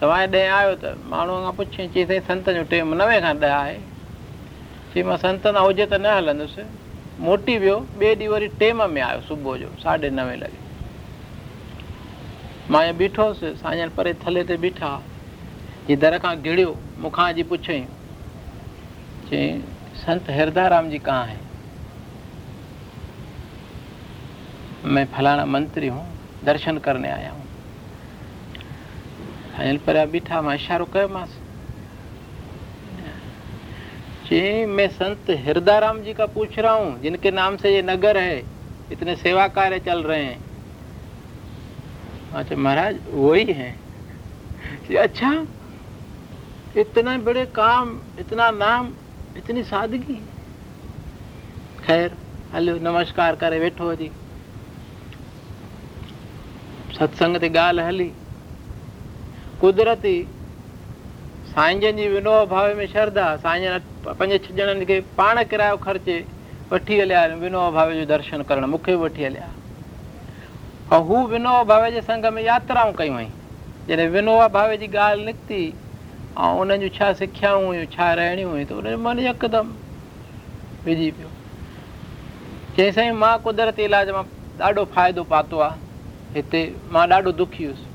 सवाइ 0.00 0.26
ॾहें 0.26 0.48
आयो 0.48 0.74
त 0.82 0.94
माण्हूअ 1.06 1.40
खां 1.44 1.52
पुछियईं 1.56 1.88
चई 1.92 2.04
साईं 2.06 2.20
संत 2.28 2.48
जो 2.56 2.62
टेम 2.68 2.92
नवे 3.02 3.20
खां 3.20 3.34
ॾह 3.40 3.52
आहे 3.56 3.74
चई 4.94 5.02
मां 5.08 5.16
संतनि 5.24 5.52
सां 5.52 5.62
हुजे 5.64 5.86
त 5.86 5.92
न 6.00 6.14
हलंदुसि 6.16 6.62
मोटी 7.24 7.56
वियो 7.64 7.76
ॿिए 8.00 8.14
ॾींहुं 8.14 8.28
वरी 8.32 8.48
टेम 8.62 8.82
में 8.92 9.00
आयो 9.02 9.20
सुबुह 9.28 9.58
जो 9.64 9.68
साढे 9.82 10.10
नवे 10.18 10.36
लॻे 10.42 10.48
मां 12.72 12.84
इएं 12.84 12.96
बीठोसि 12.98 13.54
साईं 13.60 13.90
परे 13.98 14.14
थले 14.24 14.44
ते 14.48 14.56
बीठा 14.64 14.90
जी 15.88 15.96
दर 16.06 16.18
खां 16.24 16.34
घिड़ियो 16.40 16.74
मूंखां 17.04 17.28
अॼु 17.34 17.44
पुछियईं 17.52 17.84
चई 19.28 19.46
संत 20.04 20.30
हिरदाराम 20.38 20.88
जी 20.94 20.98
कहाँ 21.10 21.26
है 21.32 21.38
मैं 24.96 25.04
फलाना 25.16 25.44
मंत्री 25.56 25.88
हूँ 25.94 26.04
दर्शन 26.44 26.78
करने 26.88 27.10
आया 27.20 27.30
हूँ 27.30 27.48
Para 29.84 30.02
habitar 30.06 30.42
Shahrukh 30.58 30.96
é 30.96 31.06
जी 34.30 34.66
मैं 34.70 34.86
संत 34.94 35.26
हृदयराम 35.42 35.98
जी 36.06 36.12
का 36.14 36.26
पूछ 36.30 36.58
रहा 36.58 36.72
हूँ 36.72 37.00
जिनके 37.02 37.30
नाम 37.34 37.56
से 37.58 37.74
ये 37.74 37.80
नगर 37.82 38.16
है 38.18 38.36
इतने 38.94 39.14
सेवा 39.18 39.46
कार्य 39.50 39.78
चल 39.82 40.02
रहे 40.06 40.22
हैं 40.22 40.38
अच्छा 42.38 42.56
महाराज 42.56 42.96
वही 43.10 43.52
हैं 43.52 43.74
अच्छा 45.02 45.30
इतने 46.80 47.16
बड़े 47.26 47.44
काम 47.58 47.98
इतना 48.22 48.50
नाम 48.62 48.92
इतनी 49.42 49.62
सादगी 49.66 50.18
खैर 51.86 52.16
हलो 52.54 52.78
नमस्कार 52.90 53.36
करे 53.42 53.58
वेठो 53.66 53.94
जी 53.98 54.10
सत्संग 56.98 57.40
ते 57.42 57.48
गाल 57.58 57.80
हली 57.80 58.10
कुदरती 59.60 60.16
साईं 61.54 61.80
जन 61.80 61.96
जी 61.96 62.06
विनोब 62.08 62.48
भाव 62.48 62.74
में 62.76 62.86
श्रद्धा 62.88 63.24
साईं 63.40 63.62
जन 63.62 64.12
पंज 64.20 64.32
छह 64.44 64.62
ॼणनि 64.66 64.84
खे 64.86 65.00
पाण 65.16 65.42
किरायो 65.50 65.76
ख़र्चे 65.82 66.16
वठी 66.70 67.00
हलिया 67.00 67.20
आहिनि 67.20 67.34
विनोब 67.40 67.74
भावे 67.74 67.94
जो 67.98 68.04
दर्शन 68.16 68.42
करणु 68.48 68.66
मूंखे 68.66 68.94
बि 68.96 69.02
वठी 69.02 69.24
हलिया 69.24 69.48
ऐं 70.96 71.00
हू 71.08 71.26
विनोब 71.32 71.66
भावे 71.68 71.90
जे 71.92 72.00
संग 72.08 72.24
में 72.34 72.42
यात्राऊं 72.44 72.92
कयूं 73.00 73.16
आहिनि 73.16 73.86
जॾहिं 73.94 74.08
विनोवा 74.14 74.48
भावे 74.56 74.76
जी 74.80 74.86
ॻाल्हि 74.96 75.24
निकिती 75.26 75.62
ऐं 76.40 76.52
उन्हनि 76.60 76.88
जूं 76.88 76.96
छा 76.98 77.12
सिखियाऊं 77.20 77.66
हुयूं 77.66 77.84
छा 77.96 78.12
रहणियूं 78.22 78.50
हुयूं 78.50 78.66
त 78.70 78.80
उन 78.80 78.94
मन 79.08 79.18
यदमि 79.26 79.62
विझी 80.86 81.10
पियो 81.18 81.30
चई 82.76 82.90
साईं 82.96 83.12
मां 83.24 83.36
कुदरती 83.48 83.84
इलाज 83.90 84.10
मां 84.18 84.22
ॾाढो 84.62 84.84
फ़ाइदो 84.96 85.22
पातो 85.36 85.58
आहे 85.68 86.40
हिते 86.40 86.62
मां 86.92 87.06
ॾाढो 87.12 87.32
दुखी 87.44 87.64
हुयुसि 87.64 87.88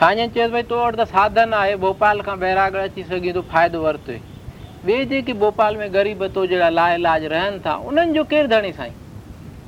साईं 0.00 0.16
जन 0.16 0.28
चयो 0.32 0.48
भई 0.48 0.62
तूं 0.68 0.76
वटि 0.80 0.96
त 0.96 1.04
साधन 1.12 1.52
आहे 1.52 1.74
भोपाल 1.76 2.20
खां 2.24 2.36
बैरागढ़ 2.40 2.80
अची 2.88 3.02
सघे 3.04 3.32
थो 3.36 3.40
फ़ाइदो 3.52 3.78
वरितो 3.82 4.12
ॿिए 4.88 5.04
जेके 5.06 5.32
भोपाल 5.36 5.76
में 5.76 5.92
ग़रीब 5.92 6.24
तो 6.34 6.40
जहिड़ा 6.52 6.68
ला 6.76 6.86
इलाज 6.96 7.24
रहनि 7.32 7.58
था 7.60 7.74
उन्हनि 7.84 8.12
जो 8.16 8.24
केरु 8.32 8.48
धणी 8.48 8.72
साईं 8.80 8.92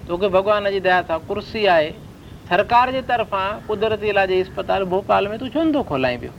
तोखे 0.09 0.29
भॻवान 0.37 0.71
जी 0.73 0.81
दया 0.89 1.01
सां 1.11 1.19
कुर्सी 1.29 1.65
आहे 1.75 1.91
सरकार 2.53 2.93
जे 2.93 3.03
तरफ़ां 3.13 3.49
कुदरती 3.69 4.09
इलाज 4.09 4.31
इस्पताल 4.49 4.85
भोपाल 4.97 5.29
में 5.29 5.39
तूं 5.39 5.49
छो 5.53 5.63
नथो 5.69 5.79
थो 5.79 5.83
खोलाई 5.93 6.17
पियो 6.25 6.33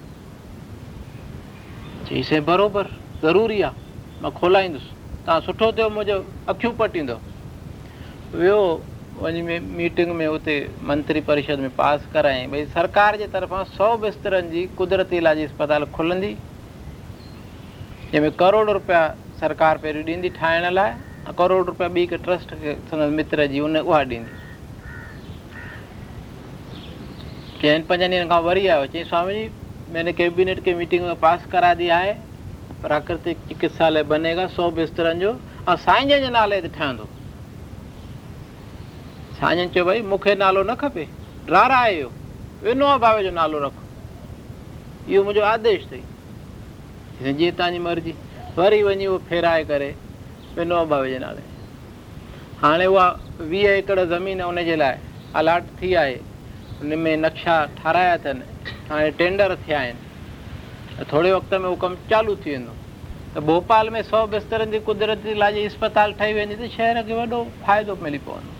चई 2.09 2.23
से 2.33 2.39
बराबरि 2.49 2.89
ज़रूरी 3.25 3.61
आहे 3.69 4.21
मां 4.25 4.31
खोलाईंदुसि 4.41 4.91
तव्हां 5.27 5.39
सुठो 5.49 5.71
थियो 5.77 5.89
मुंहिंजो 5.99 6.17
अखियूं 6.55 6.73
पटींदो 6.81 7.21
वियो 8.41 8.59
वञी 9.19 9.41
में 9.41 9.59
मीटिंग 9.77 10.11
में 10.15 10.25
हुते 10.25 10.53
मंत्री 10.83 11.21
परिषद 11.25 11.59
में 11.59 11.69
पास 11.75 12.05
करायईं 12.13 12.49
भई 12.51 12.65
सरकार 12.65 13.17
के 13.17 13.27
तरफा 13.33 13.63
सौ 13.77 13.95
बिस्तर 13.97 14.39
की 14.51 14.63
कुदरती 14.77 15.17
इलाजी 15.17 15.43
अस्पताल 15.45 15.85
खुलंदी 15.97 16.33
जैमें 18.11 18.31
करोड़ 18.41 18.69
रुपया 18.69 19.05
सरकार 19.39 19.77
पे 19.83 19.93
ॾींदी 20.03 20.29
ठाहिण 20.39 20.69
लाइ 20.73 20.91
करोड़ 21.37 21.63
रुपया 21.65 21.87
बी 21.89 21.99
हिकु 22.01 22.15
ट्रस्ट 22.23 22.53
खे 22.61 22.73
संदसि 22.75 23.15
मित्र 23.15 23.45
जी 23.53 23.59
उन 23.67 23.77
उहा 23.77 23.99
ॾींदी 23.99 24.19
चइनि 27.61 28.21
वरी 28.49 28.67
आयो 28.67 28.85
चई 28.85 29.03
स्वामी 29.03 29.33
जी 29.33 29.49
मैंने 29.93 30.13
कैबिनेट 30.13 30.63
के 30.63 30.73
मीटिंग 30.75 31.03
में 31.05 31.15
पास 31.19 31.45
करा 31.51 31.73
दी 31.81 31.87
है 32.01 32.13
प्राकृतिक 32.83 33.37
चिकित्सालय 33.49 34.03
बनेगा 34.13 34.47
सौ 34.57 34.69
बिस्तर 34.81 35.13
जो 35.25 35.39
ऐं 35.69 35.75
साईं 35.87 36.07
जन 36.09 36.19
जे 36.25 36.29
नाले 36.35 36.61
ते 36.61 36.67
ठहंदो 36.77 37.07
साईं 39.43 39.67
चयो 39.73 39.83
भई 39.85 40.01
मूंखे 40.07 40.33
नालो 40.39 40.61
न 40.63 40.73
खपे 40.81 41.03
रारा 41.53 41.77
आहे 41.77 41.95
इहो 41.99 42.09
विनोवाबावे 42.63 43.23
जो 43.23 43.31
नालो 43.37 43.59
रख 43.63 43.79
इहो 45.11 45.23
मुंहिंजो 45.23 45.41
आदेश 45.45 45.83
अथई 45.87 47.33
जीअं 47.39 47.51
तव्हांजी 47.57 47.79
मर्ज़ी 47.87 48.13
वरी 48.57 48.81
वञी 48.87 49.05
उहो 49.07 49.17
फेराए 49.29 49.63
करे 49.71 49.89
विनोवाबावे 50.57 51.09
जे 51.09 51.17
नाले 51.25 51.41
हाणे 52.63 52.85
उहा 52.95 53.09
वीह 53.51 53.67
एकड़ 53.71 53.99
ज़मीन 54.13 54.41
हुनजे 54.41 54.75
लाइ 54.83 54.95
अलाट 55.41 55.67
थी 55.81 55.93
आहे 56.03 56.95
में 57.03 57.17
नक्शा 57.25 57.57
ठाराया 57.81 58.13
अथनि 58.17 58.71
हाणे 58.89 59.11
टेंडर 59.19 59.55
थिया 59.67 59.79
आहिनि 59.79 60.97
त 61.03 61.11
थोरे 61.11 61.31
वक़्त 61.35 61.53
में 61.59 61.69
उहो 61.73 61.75
कमु 61.83 62.01
चालू 62.15 62.35
थी 62.45 62.55
वेंदो 62.57 62.79
त 63.35 63.43
भोपाल 63.51 63.89
में 63.97 64.01
सौ 64.15 64.25
बिस्तरनि 64.37 64.79
जी 64.79 64.85
कुदरती 64.91 65.31
इलाज 65.37 65.57
इस्पताल 65.67 66.13
ठही 66.23 66.33
वेंदी 66.41 66.55
त 66.65 66.71
शहर 66.79 67.01
खे 67.11 67.23
वॾो 67.25 67.45
फ़ाइदो 67.63 67.99
मिली 68.07 68.17
पवंदो 68.31 68.52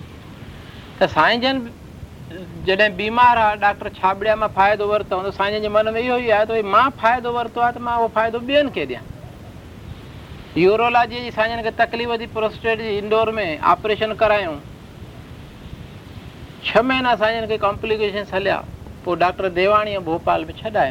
त 1.00 1.04
साईं 1.10 1.40
जन 1.42 1.60
जॾहिं 2.68 2.96
बीमार 2.96 3.38
आहे 3.38 3.56
डॉक्टर 3.62 3.90
छाबड़िया 4.00 4.36
मां 4.36 4.48
फ़ाइदो 4.58 4.86
वरितो 4.88 5.22
त 5.30 5.34
साईं 5.36 5.54
जन 5.56 5.62
जे 5.62 5.70
मन 5.74 5.90
में 5.94 6.00
इहो 6.02 6.18
ई 6.18 6.30
आहे 6.36 6.46
त 6.46 6.50
भई 6.58 6.62
मां 6.76 6.90
फ़ाइदो 7.02 7.32
वरितो 7.38 7.62
आहे 7.62 7.74
त 7.74 7.78
मां 7.88 7.98
उहो 8.00 8.08
फ़ाइदो 8.18 8.40
ॿियनि 8.50 8.70
खे 8.76 8.86
ॾियां 8.86 9.02
यूरोलॉजी 10.64 11.20
जी 11.22 11.32
साईं 11.38 11.56
जन 11.56 11.64
खे 11.70 11.72
तकलीफ़ 11.82 12.14
थी 12.22 12.26
प्रोस्टेट 12.38 12.80
जी 12.82 13.10
में 13.40 13.62
ऑपरेशन 13.74 14.14
करायूं 14.22 14.56
छह 16.66 16.82
महीना 16.90 17.16
साईं 17.24 17.40
जन 17.42 17.48
खे 17.54 17.58
कॉम्पलिकेशन 17.66 18.30
हलिया 18.34 18.62
पोइ 19.06 19.16
डॉक्टर 19.26 19.50
देवाणीअ 19.60 20.00
भोपाल 20.12 20.46
में 20.46 20.54
छॾा 20.62 20.86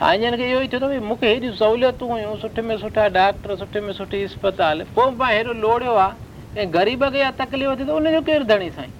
साईं 0.00 0.20
जन 0.20 0.36
खे 0.36 0.50
इहो 0.50 0.60
ई 0.60 0.68
थियो 0.72 0.80
त 0.80 0.84
भई 0.94 0.98
मूंखे 1.12 1.28
हेॾियूं 1.32 1.52
सहूलियतूं 1.62 2.10
हुयूं 2.14 2.36
सुठे 2.46 2.62
में 2.72 2.76
सुठा 2.84 3.08
डॉक्टर 3.20 3.56
सुठे 3.64 3.80
में 3.80 3.92
सुठी 4.00 4.26
पोइ 4.48 5.10
मां 5.24 5.32
हेॾो 5.32 5.52
लोड़ियो 5.66 5.92
आहे 6.08 6.30
ऐं 6.58 6.66
ग़रीब 6.72 7.04
खे 7.10 7.18
या 7.18 7.30
तकलीफ़ 7.40 7.78
थी 7.80 7.84
त 7.84 7.88
उनजो 7.90 8.20
केरु 8.22 8.44
धणी 8.44 8.70
साईं 8.76 8.90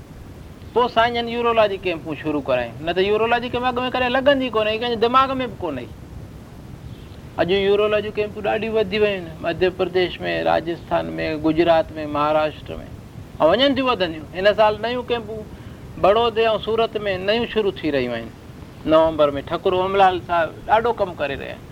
पोइ 0.75 0.89
साईं 0.89 1.15
जन 1.15 1.29
यूरोलॉजी 1.29 1.77
कैम्पूं 1.85 2.15
शुरू 2.17 2.41
करायूं 2.49 2.73
न 2.87 2.93
त 2.93 2.99
यूरोलॉजी 3.05 3.49
कैम्प 3.53 3.65
अॻ 3.77 3.81
में 3.85 3.91
कॾहिं 3.93 4.09
लॻंदी 4.11 4.49
कोन्हे 4.57 4.77
कंहिंजे 4.81 4.97
दिमाग़ 5.01 5.33
में 5.37 5.47
बि 5.49 5.57
कोन्हे 5.61 5.85
अॼु 7.39 7.59
यूरोलॉजी 7.59 8.11
कैम्पूं 8.19 8.43
ॾाढियूं 8.53 8.75
वधी 8.75 8.99
वियूं 8.99 9.13
आहिनि 9.13 9.35
मध्य 9.45 9.71
प्रदेश 9.81 10.19
में 10.21 10.43
राजस्थान 10.49 11.07
में 11.19 11.43
गुजरात 11.43 11.93
में 11.97 12.07
महाराष्ट्र 12.13 12.77
में 12.77 12.87
ऐं 12.87 13.49
वञनि 13.49 13.69
थियूं 13.77 13.89
वधंदियूं 13.89 14.25
हिन 14.37 14.53
साल 14.63 14.79
नयूं 14.85 15.03
कैम्पूं 15.11 15.37
बड़ौदे 16.07 16.45
ऐं 16.55 16.57
सूरत 16.69 16.97
में 17.05 17.17
नयूं 17.27 17.47
शुरू 17.57 17.73
थी 17.83 17.91
रहियूं 17.99 18.15
आहिनि 18.21 18.91
नवंबर 18.95 19.31
में 19.37 19.43
ठकुर 19.53 19.75
हमलाल 19.83 20.21
साहिबु 20.31 20.71
ॾाढो 20.73 20.93
कमु 21.05 21.15
करे 21.21 21.35
रहिया 21.45 21.53
आहिनि 21.55 21.72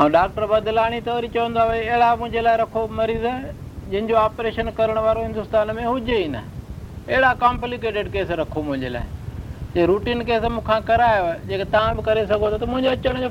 ऐं 0.00 0.10
डॉक्टर 0.12 0.44
बदलाणी 0.46 1.00
त 1.04 1.08
वरी 1.08 1.28
चवंदो 1.34 1.60
आहे 1.60 1.68
भई 1.68 1.78
अहिड़ा 1.88 2.08
मुंहिंजे 2.20 2.40
लाइ 2.44 2.56
रखो 2.60 2.80
मरीज़ 3.00 3.22
जंहिंजो 3.90 4.14
ऑपरेशन 4.22 4.70
करण 4.78 4.98
वारो 5.04 5.20
हिंदुस्तान 5.22 5.70
में 5.76 5.84
हुजे 5.84 6.16
ई 6.20 6.24
न 6.28 6.36
अहिड़ा 7.08 7.32
कॉम्प्लिकेटेड 7.44 8.08
केस 8.12 8.30
रखो 8.40 8.62
मुंहिंजे 8.62 8.88
लाइ 8.92 9.06
जे 9.74 9.86
रूटीन 9.92 10.22
केस 10.28 10.42
मूंखां 10.56 10.76
करायो 10.90 11.30
जेके 11.48 11.64
तव्हां 11.72 11.94
बि 11.96 12.02
करे 12.08 12.24
सघो 12.32 12.48
था 12.52 12.56
त 12.58 12.64
मुंहिंजो 12.68 12.90
अचण 12.92 13.14
जो 13.24 13.30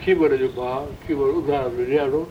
खीवर 0.05 0.37
जो 0.43 0.49
कहा 0.59 0.79
खीवर 1.07 1.29
उदाहरण 1.43 1.85
लिया 1.91 2.05
लो 2.13 2.23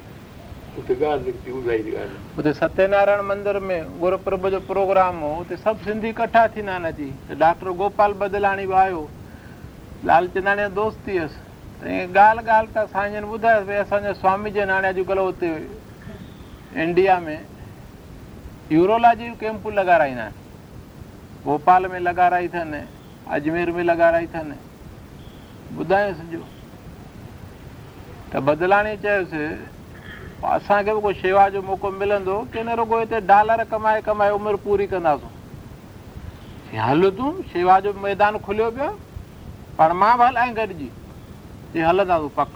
निकिती 1.26 1.52
ॿुधाई 1.60 1.82
ॻाल्हि 2.04 2.38
उते 2.40 2.54
सत्यनारायण 2.54 3.22
मंदर 3.30 3.60
में 3.70 4.00
गुरुप्रभ 4.00 4.48
जो 4.56 4.60
प्रोग्राम 4.70 5.16
हो 5.26 5.32
उते 5.42 5.56
सभु 5.66 5.84
सिंधी 5.84 6.10
इकठा 6.16 6.48
थी 6.56 6.62
नाना 6.70 6.92
जी 7.00 7.06
तो 7.28 7.36
डॉक्टर 7.44 7.70
गोपाल 7.82 8.14
बदलाणी 8.24 8.66
बि 8.72 8.74
आयो 8.86 9.02
लालचंदाणी 10.10 10.68
दोस्त 10.82 11.00
थी 11.08 11.18
हुयसि 11.18 11.46
त 11.82 11.82
तो 11.82 11.90
ईअं 11.90 12.18
ॻाल्हि 12.18 12.48
ॻाल्हि 12.56 12.74
तां 12.76 12.86
साईं 12.94 13.14
जन 13.18 13.26
ॿुधायोसि 13.34 13.66
भई 13.68 13.76
असांजे 13.84 14.14
स्वामी 14.22 14.52
जे 14.58 14.66
नाणे 14.72 14.88
अॼुकल्ह 14.94 15.28
उते 15.34 15.50
इंडिया 16.86 17.20
में 17.28 17.38
યુરોલોજી 18.76 19.26
કેમ્પ 19.42 19.66
લગારાઈના 19.80 20.24
भोपाल 21.46 21.84
में 21.92 22.00
લગારાઈ 22.08 22.48
છે 22.54 22.64
ને 22.72 22.80
अजमेर 23.36 23.70
में 23.76 23.84
लॻाराई 23.90 24.26
अथनि 24.28 24.56
ॿुधायो 25.82 26.10
सॼो 26.20 26.42
त 28.32 28.42
बदलाणी 28.50 28.94
चयोसि 29.04 29.44
असांखे 30.56 30.94
बि 30.94 31.02
कोई 31.06 31.14
शेवा 31.24 31.48
जो 31.56 31.62
मौक़ो 31.70 31.90
मिलंदो 32.02 32.36
की 32.52 32.60
न 32.68 32.76
रुगो 32.80 33.00
हिते 33.04 33.20
डॉलर 33.32 33.64
कमाए 33.72 34.02
कमाए 34.08 34.32
उमिरि 34.40 34.58
पूरी 34.68 34.86
कंदासूं 34.92 35.34
हल 36.88 37.02
तूं 37.18 37.32
शेवा 37.54 37.80
जो 37.88 37.94
मैदान 38.06 38.38
खुलियो 38.46 38.70
पियो 38.76 38.92
पाण 39.80 39.92
मां 40.04 40.14
बि 40.20 40.24
हलाए 40.32 40.50
गॾिजी 40.60 40.90
चई 41.72 41.82
हलंदासीं 41.90 42.30
पक 42.40 42.52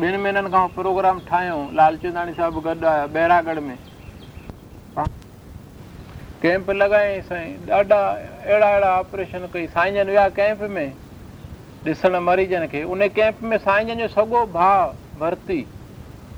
ॿिनि 0.00 0.18
महीननि 0.24 0.48
खां 0.56 0.66
प्रोग्राम 0.76 1.20
ठाहियूं 1.30 1.60
लालचंदाणी 1.80 2.32
साहिबु 2.40 2.60
गॾु 2.68 2.76
आया 2.92 3.06
बैरागढ़ 3.16 3.60
में 3.70 3.76
कैंप 6.42 6.70
लॻाईं 6.70 7.20
साईं 7.22 7.70
ॾाढा 7.72 7.96
अहिड़ा 7.96 8.68
अहिड़ा 8.68 8.86
ऑपरेशन 8.98 9.46
कई 9.52 9.66
साईं 9.78 9.92
जन 9.94 10.06
विया 10.10 10.28
कैंप 10.38 10.60
में 10.76 10.86
ॾिसणु 11.86 12.20
मरीज़नि 12.20 12.66
खे 12.68 12.82
उन 12.94 13.06
कैंप 13.18 13.42
में 13.50 13.56
साईंजन 13.58 13.98
जो 14.02 14.08
सॻो 14.14 14.44
भाउ 14.54 14.90
भरती 15.20 15.60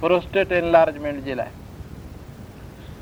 प्रोस्टेट 0.00 0.52
एनलार्जमेंट 0.52 1.24
जे 1.24 1.34
लाइ 1.40 1.48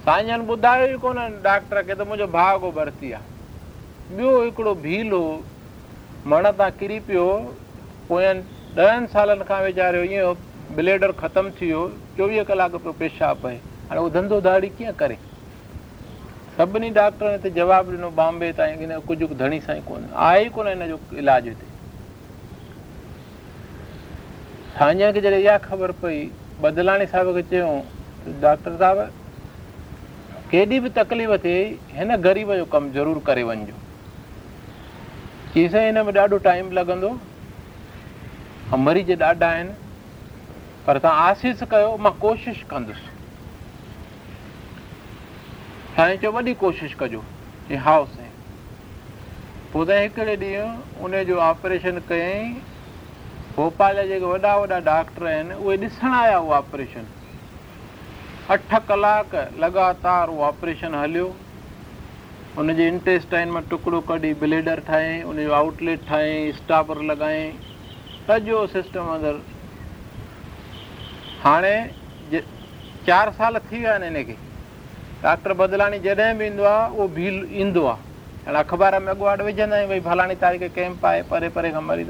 साईं 0.05 0.27
जन 0.27 0.47
ॿुधायो 0.55 0.87
ई 0.95 0.99
कोन 1.03 1.19
डॉक्टर 1.49 1.83
खे 1.87 1.95
त 1.95 2.07
मुंहिंजो 2.09 2.27
भाउ 2.39 2.59
को 2.67 2.71
भरती 2.79 3.11
आहे 3.19 4.17
ॿियो 4.21 4.39
हिकिड़ो 4.45 4.75
भीलो 4.87 5.23
मण 6.35 6.51
तां 6.63 6.71
किरी 6.85 7.01
पियो 7.11 7.27
पोयनि 8.13 8.79
ॾहनि 8.87 9.07
सालनि 9.17 9.45
खां 9.51 9.61
वीचारियो 9.67 10.05
इहो 10.15 10.35
ब्लेडर 10.79 11.13
ख़तमु 11.25 11.51
थी 11.61 11.67
वियो 11.67 11.83
चोवीह 12.17 12.43
कलाक 12.53 12.77
पियो 12.87 12.93
पेशाब 13.05 13.43
पए 13.43 13.57
हाणे 13.91 14.01
उहो 14.07 14.09
धंधोधाड़ी 14.21 14.69
कीअं 14.79 14.93
करे 15.05 15.19
सभिनी 16.57 16.89
डॉक्टरनि 16.97 17.33
हिते 17.33 17.51
जवाबु 17.51 17.91
ॾिनो 17.93 18.09
बॉम्बे 18.17 18.53
ताईं 18.57 19.01
कुझु 19.09 19.27
धणी 19.41 19.61
सां 19.67 19.77
ई 19.77 19.81
कोन 19.89 20.03
आहे 20.25 20.45
ई 20.45 20.49
कोन 20.57 20.67
हिन 20.69 20.87
जो 20.89 20.99
इलाजु 21.21 21.49
हिते 21.51 21.67
साईंअ 24.79 25.13
खे 25.17 25.21
जॾहिं 25.27 25.39
इहा 25.45 25.57
ख़बर 25.67 25.93
पई 26.03 26.19
बदलाणी 26.61 27.07
साहिब 27.13 27.33
खे 27.37 27.43
चयूं 27.53 27.73
डॉक्टर 28.45 28.77
साहिब 28.83 29.13
केॾी 30.51 30.81
बि 30.85 30.89
तकलीफ़ 31.01 31.33
थिए 31.47 31.65
हिन 31.99 32.17
ग़रीब 32.29 32.53
जो 32.61 32.65
कमु 32.77 32.93
ज़रूरु 32.99 33.21
करे 33.31 33.43
वञिजो 33.53 33.79
जी 35.55 35.69
साईं 35.69 35.87
हिन 35.93 36.05
में 36.07 36.13
ॾाढो 36.21 36.39
टाइम 36.51 36.71
लॻंदो 36.81 37.11
ऐं 38.75 38.83
मरीज़ 38.85 39.15
ॾाढा 39.25 39.49
आहिनि 39.55 39.75
पर 40.87 40.99
तव्हां 41.07 41.25
आसीस 41.31 41.63
कयो 41.73 41.97
मां 42.07 42.13
कोशिशि 42.25 42.65
कंदुसि 42.71 43.12
साईं 45.97 46.17
चयो 46.19 46.31
वॾी 46.33 46.53
कोशिशि 46.61 46.95
कजो 47.01 47.23
ऐं 47.71 47.77
हाउ 47.85 48.05
साईं 48.09 48.29
पोइ 49.73 49.87
त 49.87 49.91
हिकिड़े 50.01 50.37
ॾींहुं 50.37 51.05
उनजो 51.05 51.35
ऑपरेशन 51.47 51.99
कयईं 52.09 52.53
भोपाल 53.57 53.97
जा 53.97 54.03
जेके 54.11 54.25
वॾा 54.25 54.55
वॾा 54.57 54.79
डॉक्टर 54.89 55.27
आहिनि 55.33 55.55
उहे 55.61 55.77
ॾिसण 55.77 56.15
आया 56.21 56.39
उहो 56.39 56.53
ऑपरेशन 56.57 57.05
अठ 58.57 58.73
कलाक 58.89 59.35
लॻातार 59.65 60.29
उहो 60.35 60.43
ऑपरेशन 60.47 60.95
हलियो 60.95 61.27
उनजे 62.59 62.87
इंटेस्टाइन 62.93 63.51
मां 63.57 63.63
टुकड़ो 63.71 64.01
कढी 64.13 64.33
ब्लेडर 64.45 64.81
ठाही 64.89 65.23
उनजो 65.33 65.53
आउटलेट 65.61 66.07
ठाहियईं 66.09 66.53
स्टापर 66.63 67.01
लॻायईं 67.11 68.31
सॼो 68.31 68.65
सिस्टम 68.77 69.13
अंदरि 69.17 69.45
हाणे 71.45 71.75
चारि 73.07 73.33
साल 73.43 73.59
थी 73.69 73.77
विया 73.79 73.93
आहिनि 73.97 74.17
हिनखे 74.19 74.52
डॉक्टर 75.23 75.53
बदलाणी 75.57 75.99
जॾहिं 76.05 76.37
बि 76.39 76.47
ईंदो 76.47 76.63
आहे 76.67 76.91
उहो 76.97 77.07
भील 77.17 77.45
ईंदो 77.61 77.85
आहे 77.87 78.11
हाणे 78.45 78.59
अख़बार 78.59 78.99
में 79.03 79.09
अॻुवाटि 79.13 79.43
विझंदा 79.45 79.75
आहियूं 79.77 79.91
भई 79.91 80.01
फलाणी 80.11 80.35
तारीख़ 80.41 80.63
कैम्प 80.77 81.05
आहे 81.07 81.21
परे 81.31 81.49
परे 81.57 81.71
खां 81.73 81.83
मरी 81.89 82.05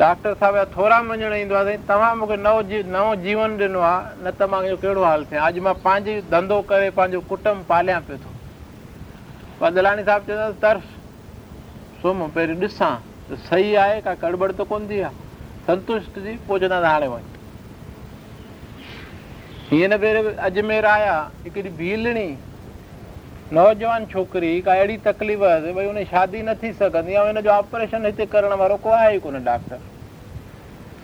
डॉक्टर 0.00 0.34
साहिब 0.40 0.54
जा 0.56 0.64
थोरा 0.74 0.98
वञण 1.08 1.32
ईंदो 1.34 1.54
आहे 1.54 1.64
साईं 1.64 1.88
तव्हां 1.88 2.12
मूंखे 2.18 2.36
नओं 2.44 2.60
जी 2.68 2.82
नओ 2.92 3.14
जीवन 3.24 3.56
ॾिनो 3.60 3.80
आहे 3.80 4.24
न 4.26 4.30
त 4.40 4.48
मां 4.52 4.60
कहिड़ो 4.82 5.04
हाल 5.04 5.24
थिए 5.30 5.38
अॼु 5.48 5.62
मां 5.68 5.74
पंहिंजी 5.86 6.20
धंधो 6.32 6.60
करे 6.68 6.90
पंहिंजो 6.98 7.20
कुटुंब 7.32 7.64
पालियां 7.72 8.00
पियो 8.10 8.18
थो 8.24 8.34
बदलाणी 9.64 10.04
साहिबु 10.10 10.32
चवंदा 10.32 10.50
तर्फ़ 10.66 12.04
सुम 12.04 12.22
पहिरीं 12.36 12.58
ॾिसां 12.68 12.92
त 13.32 13.40
सही 13.48 13.74
आहे 13.86 14.00
का 14.08 14.14
गड़बड़ 14.28 14.52
त 14.60 14.68
कोन 14.74 14.88
थी 14.92 15.00
आहे 15.08 15.26
संतुष्ट 15.72 16.22
थी 16.28 16.36
पोइ 16.52 16.64
चवंदा 16.68 16.94
हीअं 19.70 19.88
न 19.88 19.96
भेरे 20.02 20.18
अजमेर 20.48 20.86
आया 20.86 21.14
हिकिड़ी 21.44 21.70
भीलणी 21.78 22.28
नौजवान 23.52 24.04
छोकिरी 24.12 24.60
का 24.64 24.72
अहिड़ी 24.72 24.96
तकलीफ़ 25.06 25.40
भई 25.74 25.84
हुन 25.86 26.02
शादी 26.12 26.42
न 26.42 26.54
थी 26.62 26.72
सघंदी 26.78 27.12
ऐं 27.12 27.24
हिन 27.26 27.40
जो 27.44 27.50
ऑपरेशन 27.50 28.04
हिते 28.06 28.26
करण 28.32 28.52
वारो 28.60 28.76
को 28.84 28.90
आहे 28.96 29.14
ई 29.16 29.18
कोन 29.24 29.34
डॉक्टर 29.44 29.78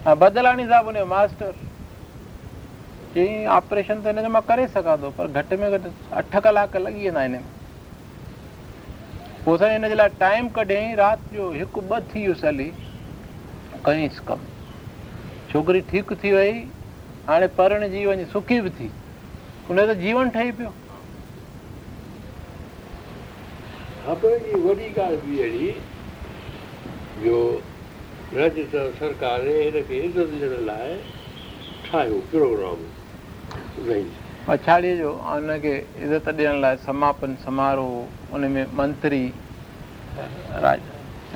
हा 0.05 0.15
बदलाणी 0.25 0.65
साहिबु 0.73 1.05
मास्टर 1.15 1.53
चई 3.15 3.45
ऑपरेशन 3.61 4.01
त 4.03 4.07
हिन 4.07 4.21
जो 4.23 4.29
मां 4.37 4.43
करे 4.51 4.67
सघां 4.77 4.97
थो 5.03 5.11
पर 5.19 5.27
घटि 5.43 5.57
में 5.63 5.71
घटि 5.71 5.93
अठ 6.21 6.37
कलाक 6.47 6.77
लॻी 6.85 7.05
वेंदा 7.05 7.23
हिन 7.23 7.33
में 7.33 7.45
पोइ 9.45 9.59
साईं 9.59 9.73
हिन 9.73 9.89
जे 9.89 9.95
लाइ 9.95 10.09
टाइम 10.23 10.49
कढियईं 10.61 10.97
राति 11.05 11.37
जो 11.37 11.51
हिकु 11.59 11.81
ॿ 11.93 12.01
थी 12.15 12.21
वियुसि 12.23 12.47
हली 12.47 12.71
कईसि 13.89 14.25
कमु 14.29 15.53
छोकिरी 15.53 15.81
ठीकु 15.91 16.15
थी 16.25 16.33
वई 16.37 16.53
हाणे 17.29 17.47
परण 17.59 17.87
जी 17.91 18.05
वञी 18.07 18.25
सुखी 18.33 18.61
बि 18.61 18.71
थी 18.79 18.91
हुन 19.69 19.79
त 19.93 19.97
जीवन 20.01 20.29
ठही 20.33 20.51
पियो 20.57 20.73
पछाड़ीअ 34.49 34.97
जो 34.97 35.09
हुनखे 35.27 35.73
इज़त 36.05 36.29
ॾियण 36.29 36.61
लाइ 36.61 36.77
समापन 36.87 37.35
समारोह 37.45 38.35
उन 38.37 38.45
में 38.57 38.65
मंत्री 38.79 39.27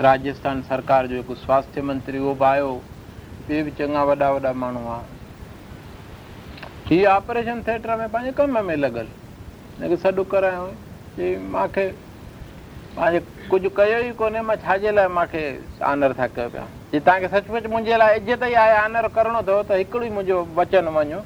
राजस्थान 0.09 0.63
सरकार 0.73 1.07
जो 1.07 1.17
हिकु 1.17 1.35
स्वास्थ्य 1.45 1.83
मंत्री 1.93 2.19
उहो 2.25 2.35
बि 2.43 2.53
आयो 2.55 2.81
ॿिए 3.49 3.63
बि 3.69 3.71
चङा 3.83 4.03
वॾा 4.13 4.31
वॾा 4.47 4.53
माण्हू 4.65 4.83
हुआ 4.87 5.03
हीअ 6.91 7.07
ऑपरेशन 7.11 7.61
थिएटर 7.63 7.95
में 7.99 8.09
पंहिंजे 8.09 8.31
कम 8.37 8.57
में 8.67 8.75
लॻल 8.83 8.97
हिनखे 9.79 9.97
सॾु 10.03 10.23
करायो 10.33 10.63
की 11.17 11.27
मूंखे 11.53 11.85
पंहिंजे 12.97 13.19
कुझु 13.51 13.69
कयो 13.77 13.99
ई 14.09 14.11
कोन्हे 14.17 14.41
मां 14.49 14.57
छाजे 14.65 14.93
लाइ 14.97 15.09
मूंखे 15.17 15.43
आनर 15.85 16.13
था 16.21 16.27
कयो 16.37 16.49
पिया 16.55 16.63
जे 16.93 17.01
तव्हांखे 17.05 17.29
सचमुच 17.35 17.67
मुंहिंजे 17.73 17.97
लाइ 18.01 18.17
इज़त 18.25 18.43
ई 18.49 18.53
आहे 18.65 18.77
आनर 18.85 19.09
करिणो 19.17 19.39
अथव 19.45 19.63
त 19.69 19.77
हिकिड़ो 19.81 20.05
ई 20.07 20.09
मुंहिंजो 20.17 20.39
वचन 20.57 20.89
वञो 20.97 21.19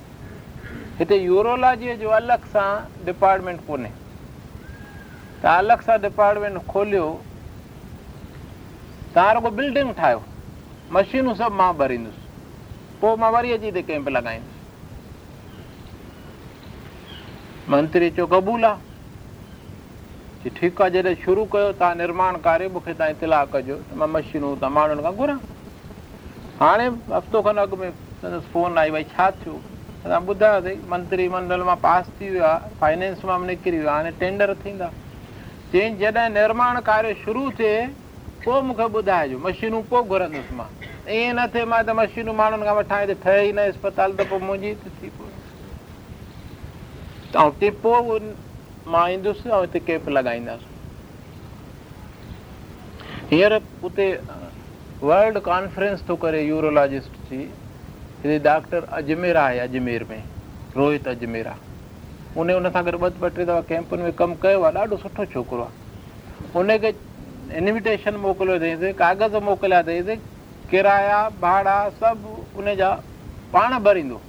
हिते 0.99 1.17
यूरोलॉजीअ 1.23 1.95
जो 2.03 2.09
अलॻि 2.19 2.49
सां 2.55 2.69
डिपार्टमेंट 3.07 3.61
कोन्हे 3.67 3.91
त 5.43 5.47
अलॻि 5.63 5.83
सां 5.91 6.01
डिपार्टमेंट 6.07 6.59
खोलियो 6.75 7.05
तव्हां 9.15 9.33
रुॻो 9.39 9.51
बिल्डिंग 9.61 9.93
ठाहियो 10.01 10.25
मशीनूं 10.99 11.35
सभु 11.43 11.55
मां 11.63 11.73
भरींदुसि 11.85 12.99
पोइ 13.03 13.15
मां 13.23 13.31
वरी 13.39 13.53
अची 13.59 13.65
हिते 13.73 13.83
कैम्प 13.93 14.09
लॻाईंदुसि 14.17 14.61
मंत्री 17.71 18.09
चयो 18.11 18.27
क़बूल 18.27 18.65
आहे 18.65 20.51
ठीकु 20.57 20.83
आहे 20.83 20.91
जॾहिं 21.03 21.15
शुरू 21.25 21.45
कयो 21.53 21.67
तव्हां 21.79 21.91
निर्माण 21.99 22.37
कार्य 22.47 22.69
मूंखे 22.77 22.93
तव्हां 22.93 23.11
इतलाह 23.15 23.45
कजो 23.53 23.75
त 23.91 23.97
मां 24.01 24.09
मशीनूं 24.15 24.49
त 24.63 24.67
माण्हुनि 24.79 25.03
खां 25.03 25.13
घुरां 25.21 25.37
हाणे 26.63 26.87
हफ़्तो 27.13 27.43
खनि 27.49 27.61
अॻु 27.65 27.77
में 27.83 27.87
संदसि 28.25 28.51
फोन 28.55 28.79
आई 28.85 28.91
भई 28.97 29.05
छा 29.15 29.31
थियो 29.43 29.55
तव्हां 29.93 30.21
ॿुधायोसीं 30.35 30.75
मंत्री 30.95 31.29
मंडल 31.39 31.63
मां 31.71 31.77
पास 31.87 32.11
थी 32.19 32.31
वियो 32.35 32.45
आहे 32.51 32.75
फाइनेंस 32.83 33.25
मां 33.31 33.39
निकिरी 33.53 33.79
वियो 33.85 33.91
आहे 33.95 34.03
हाणे 34.11 34.11
टेंडर 34.25 34.55
थींदा 34.65 34.89
चई 35.77 35.89
जॾहिं 36.03 36.29
निर्माण 36.39 36.81
कार्य 36.91 37.15
शुरू 37.25 37.49
थिए 37.63 37.79
पोइ 38.49 38.61
मूंखे 38.73 38.89
ॿुधाइजो 38.99 39.39
मशीनूं 39.47 39.83
पोइ 39.95 40.03
घुरंदुसि 40.17 40.55
मां 40.63 40.69
ईअं 41.21 41.35
न 41.39 41.47
थिए 41.55 41.65
मां 41.75 41.83
त 41.87 41.99
मशीनूं 42.03 42.35
माण्हुनि 42.43 42.67
खां 42.73 42.77
वठां 42.83 43.05
त 43.13 43.23
ठहे 43.27 43.43
ई 43.49 43.53
न 43.61 43.69
अस्पताल 43.75 44.19
त 44.23 44.33
पोइ 44.35 44.49
मुंहिंजी 44.51 44.75
थी 44.91 45.13
ऐं 47.37 47.51
कंहिं 47.51 47.71
पोइ 47.85 48.19
मां 48.93 49.09
ईंदुसि 49.11 49.49
ऐं 49.49 49.61
हिते 49.61 49.79
कैम्प 49.89 50.09
लॻाईंदसि 50.09 50.69
हींअर 53.33 53.53
उते 53.89 54.07
वल्ड 55.09 55.39
कॉन्फ्रेंस 55.49 56.05
थो 56.09 56.17
करे 56.25 56.43
यूरोलॉजिस्ट 56.47 57.13
जी 57.29 57.37
हिते 57.37 58.39
डॉक्टर 58.49 58.85
अजमेर 59.01 59.37
आहे 59.45 59.59
अजमेर 59.59 60.05
में 60.11 60.23
रोहित 60.77 61.09
अजमेर 61.09 61.47
आहे 61.55 61.71
उन 62.41 62.51
हुन 62.51 62.69
सां 62.77 62.85
गॾु 62.91 62.99
ॿ 62.99 63.09
ॿ 63.09 63.37
टे 63.37 63.45
दफ़ा 63.45 63.61
कैंपुनि 63.71 64.03
में 64.09 64.13
कमु 64.21 64.35
कयो 64.45 64.63
आहे 64.67 64.75
ॾाढो 64.79 64.97
सुठो 65.05 65.25
छोकिरो 65.35 65.63
आहे 65.63 66.51
उनखे 66.61 66.93
इनविटेशन 67.63 68.17
मोकिलियो 68.27 68.57
अथईंसि 68.59 68.93
कागज़ 69.01 69.37
मोकिलिया 69.49 69.79
अथईंसि 69.87 70.17
किराया 70.71 71.23
भाड़ा 71.41 71.77
सभु 72.03 72.35
उनजा 72.61 72.91
पाण 73.53 73.79
भरींदो 73.89 74.21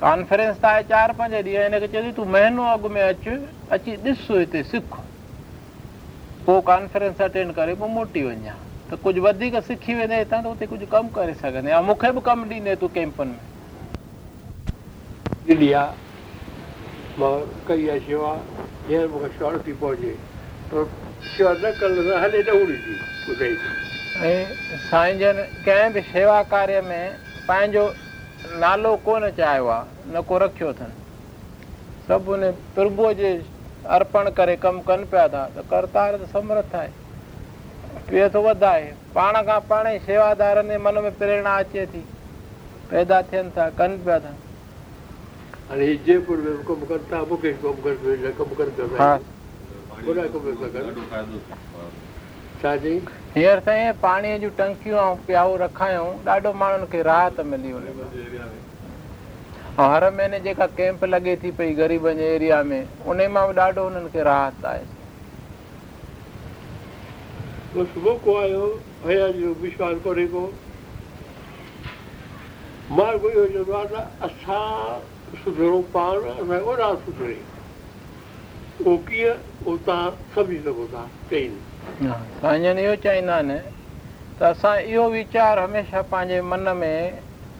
कॉन्फ्रेंस 0.00 0.56
त 0.62 0.64
आहे 0.64 0.82
चारि 0.88 1.12
पंज 1.18 1.34
ॾींहं 1.34 1.62
हिनखे 1.62 1.86
चवे 1.92 2.10
तूं 2.16 2.24
महीनो 2.32 2.62
अॻु 2.70 2.88
में 2.94 3.02
अचु 3.02 3.36
अची 3.72 3.94
ॾिस 4.04 4.26
हिते 4.30 4.62
सिख 4.72 4.94
पोइ 6.46 6.60
कॉन्फ्रेंस 6.68 7.20
अटेंड 7.26 7.52
करे 7.58 7.74
पोइ 7.80 7.88
मोटी 7.96 8.22
वञा 8.28 8.54
त 8.90 8.98
कुझु 9.04 9.22
हितां 9.24 10.42
तमु 10.44 11.02
करे 11.16 11.34
सघंदे 11.42 11.80
मूंखे 11.88 12.10
बि 12.12 12.20
कमु 12.28 12.44
ॾींदे 12.52 12.74
तूं 12.82 12.88
कैम्पनि 12.98 13.32
में 26.84 27.10
पंहिंजो 27.48 27.88
નાલો 28.62 28.90
કોને 29.08 29.28
ચાહ્યા 29.38 29.80
નકો 30.12 30.34
રખ્યો 30.44 30.72
થન 30.78 30.92
સબને 32.06 32.48
પ્રભુ 32.76 33.06
જે 33.20 33.30
અર્પણ 33.98 34.28
કરે 34.38 34.54
કમ 34.64 34.78
કન 34.88 35.00
પ્યાદા 35.12 35.44
તો 35.56 35.60
કરતા 35.72 36.06
તો 36.24 36.30
સમર્થ 36.34 36.68
થાય 36.76 36.90
પે 38.10 38.22
તો 38.36 38.44
વધાય 38.46 38.90
પાણ 39.18 39.36
ખાं 39.50 39.62
पाण 39.74 39.86
ई 39.92 40.02
સેવાદારને 40.08 40.74
मन 40.84 40.96
में 41.06 41.14
પ્રેરણા 41.22 41.56
अचे 41.66 41.82
थी 41.92 42.06
पैदा 42.94 43.22
थियनि 43.34 43.50
था 43.58 43.70
कनि 43.82 43.96
पिया 44.08 44.18
था 44.26 44.34
हाणे 45.68 45.84
ही 45.88 45.98
जयपुर 46.08 46.38
में 46.48 46.56
कमु 46.70 46.86
कनि 46.94 46.98
था 47.14 47.22
मूंखे 47.34 47.48
कमु 47.62 47.72
कनि 47.82 47.94
पिया 48.00 48.36
कमु 50.02 50.58
कनि 50.58 50.58
पिया 50.58 52.04
हींअर 52.64 53.58
ताईं 53.66 53.92
पाणीअ 54.02 54.36
जूं 54.40 54.48
टंकियूं 54.58 54.98
ऐं 54.98 55.14
प्याऊं 55.26 55.56
रखायूं 55.58 56.12
ॾाढो 56.26 56.52
माण्हुनि 56.60 56.86
खे 56.92 57.02
राहत 57.02 57.40
मिली 57.44 57.72
वञे 57.72 58.22
ऐं 59.78 59.90
हर 59.92 60.08
महीने 60.16 60.40
जेका 60.46 60.66
कैम्प 60.78 61.04
लॻे 61.04 61.34
थी 61.42 61.50
पई 61.58 61.74
ग़रीबनि 61.80 62.16
जे 62.22 62.28
एरिया 62.36 62.62
में 62.70 62.80
उन 63.12 63.20
मां 63.32 63.46
बि 63.48 63.56
ॾाढो 63.60 63.82
हुननि 63.88 64.08
खे 64.16 64.22
राहत 64.30 64.64
आहे 64.72 64.84
सुबुह 67.92 68.16
को 68.24 68.36
आयो 68.40 68.70
हया 69.06 69.28
जो 69.40 69.52
विश्वास 69.60 69.98
कोन्हे 70.08 70.26
को 70.36 70.48
मां 72.96 73.12
सुधरूं 75.44 75.82
पाण 75.92 76.32
सुधरे 77.04 77.36
उहो 78.86 78.96
कीअं 79.10 79.34
उहो 79.66 79.76
तव्हां 79.86 80.10
सम्झी 80.34 80.58
सघो 80.64 80.86
था 80.92 81.08
चई 81.30 81.48
इहो 81.86 82.94
चाहींदा 83.02 83.34
आहिनि 83.34 83.58
त 84.40 84.42
असां 84.42 84.76
इहो 84.78 85.08
वीचार 85.10 85.58
हमेशह 85.58 86.00
पंहिंजे 86.12 86.40
मन 86.52 86.68
में 86.76 87.18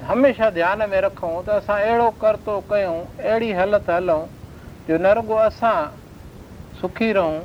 हमेशह 0.09 0.51
ध्यान 0.57 0.89
में 0.91 1.01
रखूं 1.01 1.43
त 1.45 1.49
असां 1.63 1.79
अहिड़ो 1.83 2.09
करतो 2.23 2.59
कयूं 2.71 2.97
अहिड़ी 3.25 3.53
हालति 3.59 3.93
हलूं 3.93 4.23
जो 4.89 4.99
न 4.99 5.03
नरगो 5.07 5.35
असां 5.49 5.79
सुखी 6.81 7.13
रहूं 7.17 7.39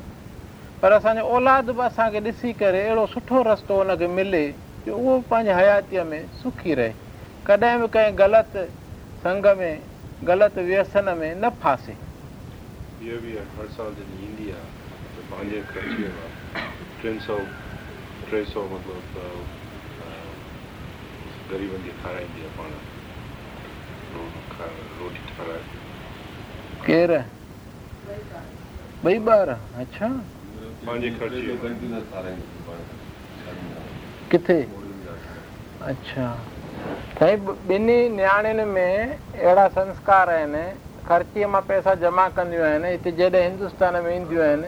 पर 0.81 0.91
असांजो 0.91 1.21
औलाद 1.21 1.69
बि 1.77 1.81
असांखे 1.85 2.19
ॾिसी 2.29 2.51
करे 2.61 2.81
अहिड़ो 2.89 3.05
सुठो 3.13 3.43
रस्तो 3.49 3.77
हुनखे 3.77 4.07
मिले 4.17 4.43
जो 4.85 4.97
उहो 4.97 5.19
पंहिंजे 5.31 5.53
हयातीअ 5.61 6.03
में 6.11 6.21
सुखी 6.41 6.73
रहे 6.81 6.91
कॾहिं 7.47 7.79
बि 7.81 7.87
कंहिं 7.95 8.17
ग़लति 8.19 8.65
संग 9.23 9.45
में 9.57 9.73
ग़लति 10.27 10.61
व्यसन 10.67 11.15
में 11.21 11.31
न 11.45 11.49
फासे 11.61 11.95
ॿिनी 16.51 17.15
नियाणियुनि 38.09 38.63
में 38.65 39.17
ख़र्चीअ 41.07 41.47
मां 41.51 41.61
पैसा 41.67 41.93
जमा 42.01 42.27
कंदियूं 42.37 42.65
आहिनि 42.65 42.87
हिते 42.89 43.11
जॾहिं 43.19 43.43
हिंदुस्तान 43.43 44.03
में 44.03 44.15
ईंदियूं 44.15 44.43
आहिनि 44.45 44.67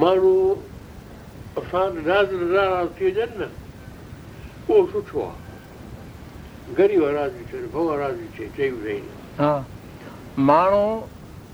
माण्हू 0.00 0.54
असां 1.58 1.84
नाज़ 1.94 2.30
नज़ारा 2.34 2.78
अची 2.80 3.06
वञनि 3.06 3.36
न 3.38 3.48
उहो 4.72 4.84
सुठो 4.92 5.20
आहे 5.20 6.74
ग़रीब 6.78 7.04
राज़ी 7.16 7.42
थियनि 7.50 7.66
भॻवान 7.74 7.98
राज़ी 7.98 8.26
थिए 8.38 8.48
चई 8.56 8.68
रही 8.84 10.44
माण्हू 10.48 10.86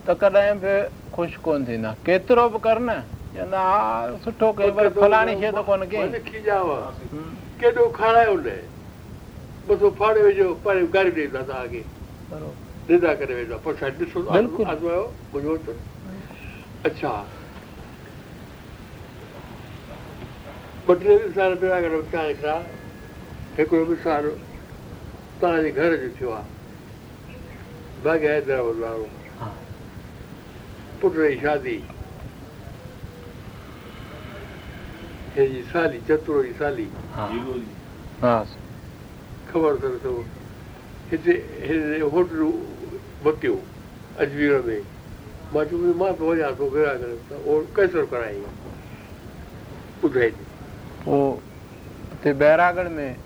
त 0.06 0.16
कॾहिं 0.22 0.54
बि 0.64 0.74
ख़ुशि 1.14 1.40
कोन 1.46 1.64
थींदा 1.68 1.90
केतिरो 2.06 2.48
बि 2.54 2.58
कर 2.66 2.78
न 2.88 2.92
चवंदा 3.34 3.60
हा 3.66 3.82
सुठो 4.24 4.52
कयो 4.60 4.72
पर 4.78 4.88
फलाणी 5.00 5.34
शइ 5.40 5.50
त 5.58 5.64
कोन 5.70 5.82
कई 5.94 6.42
केॾो 7.62 7.88
खारायो 7.98 8.34
न 8.44 8.54
बसो 9.68 9.90
फाड़े 9.98 10.22
वेझो 10.28 10.54
पाड़े 10.66 10.86
गारी 10.94 11.10
ॾींदा 11.24 11.42
तव्हांखे 11.42 11.82
दादा 12.98 13.14
करे 13.18 13.34
वेंदा 13.34 13.56
पर 13.66 13.74
छा 13.82 13.90
ॾिसो 13.90 15.58
अचा 16.86 17.10
ॿ 20.90 20.94
टे 21.00 21.14
मिसाल 21.24 21.52
हिकिड़ो 23.56 23.80
मिसाल 23.86 24.28
तव्हांजे 25.40 25.70
घर 25.70 25.96
जो 25.96 26.08
थियो 26.18 26.30
आहे 26.36 27.32
भाॻ 28.04 28.22
हैदराबाद 28.22 28.76
वारो 28.84 29.08
पुट 31.02 31.12
जी 31.16 31.34
शादी 31.42 31.78
साली 36.62 36.86
ख़बर 39.52 39.92
अथव 39.92 40.18
हिते 41.12 41.38
होटलूं 42.16 42.52
वरतियूं 43.24 43.58
अजमेर 44.26 44.60
में 44.66 44.82
मां 45.54 45.64
चयो 45.72 45.94
मां 46.04 46.12
थो 46.22 46.32
वञा 46.34 46.50
थोरो 46.64 47.62
कैसर 47.76 48.06
कराई 48.16 48.44
ॿुधाए 50.04 50.30
पोइ 51.08 51.36
उते 52.12 52.32
बैरागढ़ 52.40 52.88
में 52.96 53.16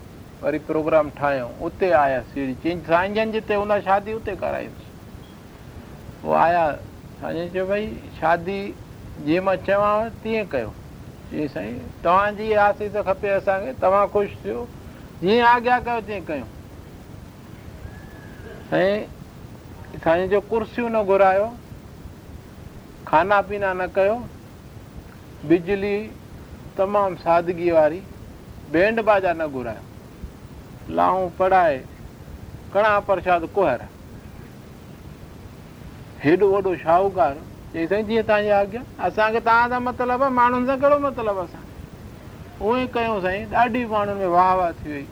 वरी 0.43 0.59
प्रोग्राम 0.69 1.09
ठाहियो 1.17 1.49
उते 1.67 1.91
आया 1.99 2.21
सीड़ी 2.33 2.77
साईं 2.87 3.13
जन 3.13 3.31
जिते 3.31 3.53
हूंदा 3.55 3.79
शादी 3.89 4.13
उते 4.13 4.35
करायूंसि 4.43 4.87
हुईसि 6.23 6.23
पोइ 6.23 6.35
आया 6.39 6.63
साईं 7.21 7.49
चयो 7.53 7.65
भई 7.65 7.87
शादी 8.19 8.59
जीअं 9.25 9.43
मां 9.45 9.55
चवांव 9.67 10.09
तीअं 10.23 10.45
कयो 10.53 10.73
चई 11.31 11.47
साईं 11.55 11.77
तव्हांजी 12.03 12.51
आसीत 12.67 12.97
खपे 13.07 13.29
असांखे 13.39 13.73
तव्हां 13.81 14.05
ख़ुशि 14.15 14.37
थियो 14.43 14.67
जीअं 15.21 15.45
आॻियां 15.51 15.79
कयो 15.87 15.99
तीअं 16.07 16.23
कयूं 16.31 16.49
साईं 18.71 19.99
साईं 20.05 20.27
जो 20.29 20.39
कुर्सियूं 20.53 20.89
न 20.89 21.01
घुरायो 21.07 21.47
खाना 23.07 23.41
पीना 23.51 23.73
न 23.79 23.87
कयो 23.95 24.15
बिजली 25.49 25.95
तमामु 26.77 27.15
सादगी 27.17 27.69
वारी 27.71 28.01
बैंड 28.71 29.01
बाज़ा 29.05 29.33
न 29.37 29.47
घुरायो 29.47 30.93
लाहूं 30.95 31.29
पढ़ाए 31.39 31.77
कणा 32.73 32.93
प्रशाद 33.09 33.45
कुहर 33.55 33.81
हेॾो 36.23 36.47
वॾो 36.51 36.75
शाहूकार 36.83 37.33
चई 37.73 37.85
साईं 37.87 38.05
जीअं 38.07 38.23
तव्हांजे 38.27 38.51
आॻियां 38.57 38.83
असांखे 39.07 39.39
तव्हां 39.45 39.67
सां 39.69 39.79
मतिलबु 39.83 40.23
आहे 40.23 40.33
माण्हुनि 40.33 40.65
सां 40.67 40.77
कहिड़ो 40.79 40.97
मतिलबु 41.07 41.39
आहे 41.39 41.45
असां 41.45 42.61
उहो 42.61 42.75
ई 42.81 42.85
कयूं 42.95 43.19
साईं 43.21 43.45
ॾाढी 43.63 43.85
माण्हुनि 43.93 44.19
में 44.19 44.27
वाह 44.33 44.53
वाह 44.55 44.71
थी 44.81 44.91
वई 44.91 45.03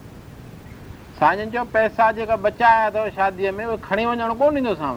साईं 1.20 1.49
चयो 1.51 1.64
पैसा 1.74 2.12
जेका 2.18 2.36
बचाया 2.47 2.86
अथव 2.88 3.09
शादीअ 3.16 3.51
में 3.57 3.66
उहे 3.66 3.78
खणी 3.89 4.05
वञणु 4.05 4.34
कोन 4.41 4.53
ॾींदो 4.57 4.74
असां 4.78 4.93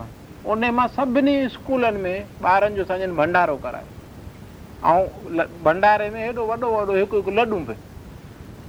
उन 0.52 0.64
मां 0.78 0.86
सभिनी 0.96 1.36
स्कूलनि 1.58 2.00
में 2.02 2.48
ॿारनि 2.54 2.76
जो 2.76 2.84
साईं 2.92 3.16
भंडारो 3.16 3.56
करायो 3.66 3.93
او 4.88 4.98
بندار 5.66 6.02
۾ 6.14 6.18
هدو 6.28 6.42
وڏو 6.48 6.68
وڏو 6.76 6.94
هڪ 7.02 7.12
لڏو 7.36 7.58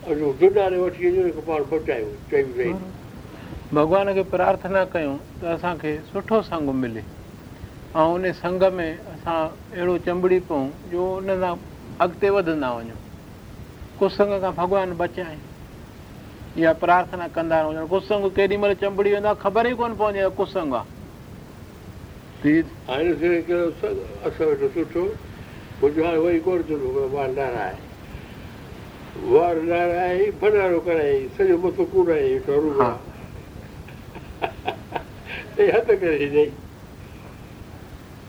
उन 0.06 0.14
जो 0.16 0.30
जुनारे 0.40 0.76
वठी 0.78 1.02
हिकु 1.08 1.40
पाण 1.50 1.62
बचायो 1.70 2.06
चई 2.30 2.42
भॻवान 3.74 4.06
खे 4.14 4.22
प्रार्थना 4.32 4.84
कयूं 4.94 5.16
त 5.40 5.44
असांखे 5.58 5.92
सुठो 6.14 6.40
संगु 6.48 6.72
मिले 6.82 7.00
ऐं 7.02 8.04
उन 8.14 8.30
संग 8.40 8.62
में 8.72 8.98
असां 8.98 9.34
अहिड़ो 9.74 9.96
चंबड़ी 10.06 10.38
पऊं 10.50 10.68
जो 10.94 11.02
उन 11.16 11.26
सां 11.42 11.54
अॻिते 12.06 12.30
वधंदा 12.36 12.70
वञूं 12.74 12.98
कुसंग 13.98 14.38
खां 14.44 14.52
भॻवान 14.56 14.94
बचाए 15.02 15.36
इहा 16.58 16.72
प्रार्थना 16.82 17.28
कंदा 17.34 17.60
रहूं 17.66 17.86
कुसंग 17.94 18.30
केॾी 18.38 18.56
महिल 18.62 18.74
चमड़ी 18.86 19.12
वेंदो 19.12 19.28
आहे 19.28 19.42
ख़बर 19.42 19.66
ई 19.66 19.74
कोन 19.82 19.96
पवंदी 19.98 20.18
आहे 20.22 20.30
कुसंग 20.38 20.74
आहे 20.78 20.95
ديد 22.42 22.66
اين 22.94 23.06
جيڪا 23.20 23.58
اسو 24.28 24.46
ڏسو 24.60 25.04
مون 25.80 25.90
جا 25.96 26.08
وئي 26.24 26.38
گرد 26.46 26.68
جو 26.68 26.76
وان 27.12 27.30
داري 27.36 27.82
ور 29.30 29.56
داري 29.68 30.24
بنارو 30.42 30.78
ڪري 30.88 31.16
سجي 31.38 31.56
مٿو 31.62 31.82
ڪونهي 31.92 32.34
ڪرو 32.48 32.70
اي 32.88 35.66
هتان 35.76 35.96
ڪري 36.04 36.26
نه 36.34 36.44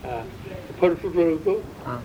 ها 0.05 0.17
پٽو 0.79 1.07
پٽو 1.07 1.23
کو 1.49 1.57
ها 1.89 1.97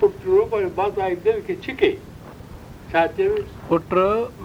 पुट 0.00 0.76
माता 0.80 1.12
जी 1.12 1.14
दिलि 1.24 1.40
खे 1.46 1.56
छिके 1.64 1.92
छा 2.92 3.06
चयुसि 3.16 3.68
पुट 3.68 3.94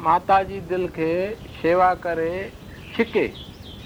माता 0.09 0.41
जी 0.49 0.59
दिलि 0.71 0.87
खे 0.97 1.13
शेवा 1.61 1.93
करे 2.07 2.31
छिके 2.95 3.27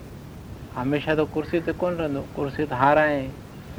हमेशह 0.76 1.16
त 1.20 1.22
कुर्सी 1.34 1.60
ते 1.68 1.72
कोनि 1.82 1.96
रहंदो 2.00 2.22
कुर्सी 2.36 2.64
त 2.66 2.74
हाराए 2.82 3.20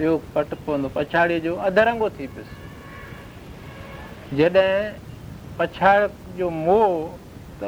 ॿियो 0.00 0.14
पट 0.36 0.48
पवंदो 0.66 0.88
पछाड़ीअ 0.96 1.38
जो 1.48 1.52
अधरंगो 1.72 2.08
थी 2.20 2.24
पियोसि 2.36 2.56
जॾहिं 4.36 4.76
पछाड़ 5.58 6.02
जो 6.36 6.46
मोह 6.58 6.88
त 7.62 7.64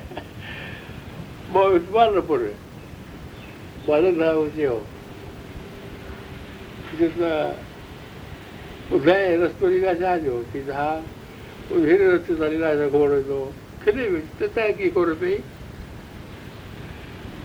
બહુ 1.53 1.61
ઉઠવાનો 1.77 2.21
પડે 2.31 2.49
બાળક 3.87 4.15
ના 4.19 4.33
ઉઠ્યો 4.43 4.79
ઉઠાય 8.97 9.31
રસ્તો 9.45 9.63
લીધા 9.73 9.95
જાજો 10.01 10.33
સીધા 10.51 10.95
ઉભી 11.79 11.97
રસ્તે 12.13 12.33
ચાલી 12.43 12.59
રહ્યા 12.65 12.89
ઘોડો 12.97 13.17
તો 13.31 13.37
કેટલી 13.85 14.21
તો 14.43 14.51
ત્યાં 14.59 14.75
કી 14.83 14.91
ઘોડો 14.99 15.13
પે 15.25 15.31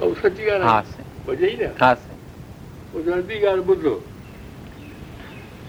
अब 0.02 0.10
सच्ची 0.20 0.46
गाल 0.50 0.62
बजाई 1.30 1.58
ना 1.64 1.72
खास 1.82 2.00
वो 2.92 2.98
जल्दी 3.08 3.40
गाल 3.48 3.60
बुद्धो 3.72 3.94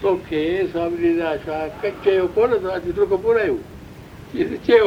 તો 0.06 0.10
કે 0.30 0.38
સાબરી 0.76 1.16
આશા 1.32 1.62
કચ્છે 1.88 2.14
કોને 2.40 2.56
તો 2.58 2.62
આ 2.76 2.78
ચિત્ર 2.90 3.04
કપૂર 3.16 3.38
આવ્યું 3.42 3.69
किथां 4.32 4.78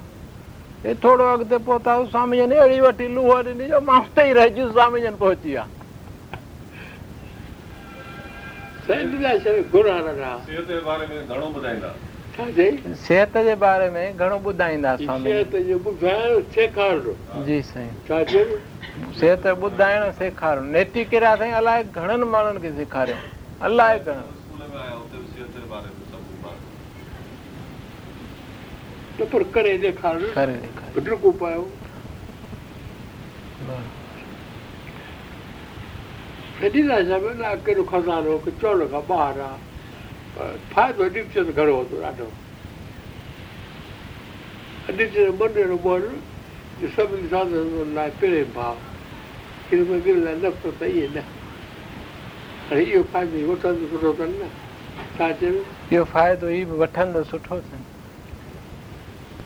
हे 0.84 0.92
थोरो 1.02 1.24
अॻिते 1.32 1.58
पहुता 1.66 1.92
स्वामी 2.04 2.36
जन 2.38 2.52
अहिड़ी 2.52 2.76
वठी 2.80 3.06
लूह 3.14 3.26
ॾिनी 3.38 3.66
जो 3.68 3.80
मां 3.88 3.98
हुते 4.02 4.22
ई 4.30 4.32
रहिजी 4.38 4.64
स्वामी 4.70 5.00
जन 5.00 5.14
पहुची 5.20 5.48
विया 5.52 5.66
सिहत 13.04 13.36
जे 13.46 13.54
बारे 13.64 13.88
में 13.90 14.16
घणो 14.16 14.36
ॿुधाईंदा 14.52 14.92
जी 15.04 15.08
साईं 17.70 18.44
सिहत 19.20 19.44
ॿुधाइण 19.46 20.02
सेखारियो 20.18 20.64
नेती 20.72 21.04
किरिया 21.14 21.32
साईं 21.36 21.52
अलाए 21.62 21.84
घणनि 21.94 22.24
माण्हुनि 22.36 22.60
खे 22.66 22.70
सेखारियो 22.76 23.16
अलाए 23.70 23.96
घणनि 23.98 24.28
सफ़र 29.22 29.42
करे 29.54 29.76
ॾेखारण 29.86 30.56
को 30.98 31.30
पियो 31.30 31.62
कहिड़ो 36.62 37.82
खज़ानो 37.92 38.38
चवण 38.62 38.88
खां 38.90 39.02
ॿाहिरि 39.06 39.40
आहे 39.40 40.50
फ़ाइदो 40.74 41.08
ॾिसो 41.20 41.44
घणो 41.52 41.74
हूंदो 41.76 42.02
ॾाढो 42.02 42.30
मञण 44.90 45.76
मन 45.86 46.18
सभिनी 46.96 47.28
साधन 47.28 47.92
लाइ 47.94 48.10
पहिरें 48.22 48.52
भाउ 48.54 48.76
हिन 49.70 49.86
में 49.90 50.00
बि 50.02 50.14
लाइ 50.24 50.50
त 50.66 50.82
इहे 50.82 51.08
न 51.14 51.22
हाणे 52.68 52.82
इहो 52.92 53.02
फ़ाइदो 53.12 53.36
वठंदो 53.52 53.86
सुठो 53.94 54.10
अथनि 54.10 54.38
न 54.42 54.50
छा 55.18 55.30
चयो 55.42 55.62
इहो 55.92 56.04
फ़ाइदो 56.14 56.48
ई 56.58 56.64
वठंदो 56.84 57.22
सुठो 57.32 57.54
अथनि 57.56 57.84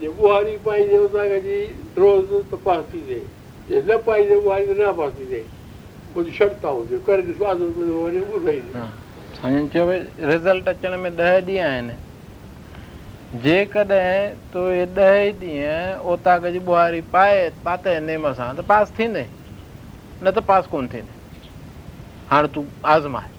જે 0.00 0.08
બુહારી 0.18 0.52
પાઈ 0.66 0.82
દેવતા 0.90 1.22
હજી 1.32 1.56
રોજ 2.02 2.30
તપાસતી 2.52 3.00
જાય 3.08 3.22
જે 3.68 3.78
ન 3.88 3.94
પાઈ 4.06 4.22
દે 4.28 4.36
બુહારી 4.44 4.74
ના 4.78 4.90
પાસતી 5.00 5.24
જાય 5.32 5.42
બધું 6.14 6.32
શટતા 6.38 6.68
हुजे 6.76 6.98
करे 7.08 7.22
ॾिसो 7.32 7.44
आदत 7.50 7.74
में 7.80 7.90
वरी 7.96 8.20
उहो 8.26 8.38
रही 8.46 8.60
साईं 9.36 9.66
चयो 9.74 9.84
भई 9.88 9.98
रिज़ल्ट 10.32 10.66
अचण 10.72 10.94
में 11.02 11.10
ॾह 11.18 11.30
ॾींहं 11.52 11.66
आहिनि 11.66 11.94
जेकॾहिं 13.44 14.24
तो 14.54 14.60
इहे 14.72 14.86
ॾह 14.96 15.12
ई 15.28 15.32
ॾींहं 15.44 16.00
ओताक 16.14 16.46
जी 16.56 16.64
बुहारी 16.70 17.00
पाए 17.14 17.38
पाते 17.68 17.94
नेम 18.08 18.26
सां 18.40 18.48
त 18.56 18.66
पास 18.72 18.92
थींदे 18.98 19.24
न 19.28 20.30
त 20.34 20.44
पास 20.50 20.66
कोन 20.74 20.88
थींदे 20.96 21.46
हाणे 22.34 22.52
तूं 22.56 22.66
आज़माए 22.96 23.30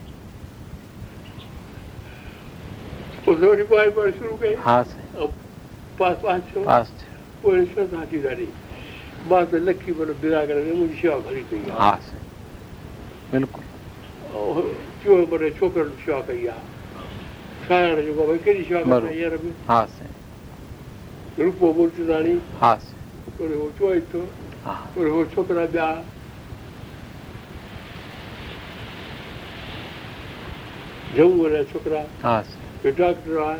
हा 4.70 4.82
साईं 4.94 5.30
પાંચ 6.02 6.20
પાંચ 6.28 6.44
પાંચ 6.68 6.86
પોલીસ 7.42 7.74
નાખી 7.96 8.20
ગાડી 8.26 8.46
બાદ 9.32 9.52
લખી 9.68 9.92
બોલો 9.98 10.14
ભેગા 10.22 10.40
કરીને 10.50 10.72
મુંહિंजी 10.78 10.96
સેવા 11.02 11.18
ભરી 11.28 11.42
કઈ 11.52 11.62
હા 11.82 11.90
બિલકુलु 13.34 13.68
चो 15.04 15.16
पर 15.32 15.42
छोकिरनि 15.60 15.96
सेवा 16.04 16.20
कई 16.28 16.46
आहे 16.54 16.66
सारण 17.68 18.02
जेको 18.06 18.26
भई 18.30 18.38
कहिड़ी 18.46 18.64
सेवा 18.70 18.82
कंदा 18.84 19.12
हींअर 19.16 19.36
बि 19.44 19.52
हा 19.70 19.80
रूपो 21.40 21.72
मूर्तिदाणी 21.80 22.34
हा 22.62 22.72
वरी 23.42 23.58
हो 23.62 23.68
चोइतो 23.80 24.22
वरी 24.98 25.10
हो 25.16 25.24
छोकिरा 25.36 25.66
ॿिया 25.76 25.90
जम्मू 31.18 31.44
वारा 31.44 31.64
छोकिरा 31.74 32.02
डॉक्टर 33.04 33.38
आहे 33.50 33.60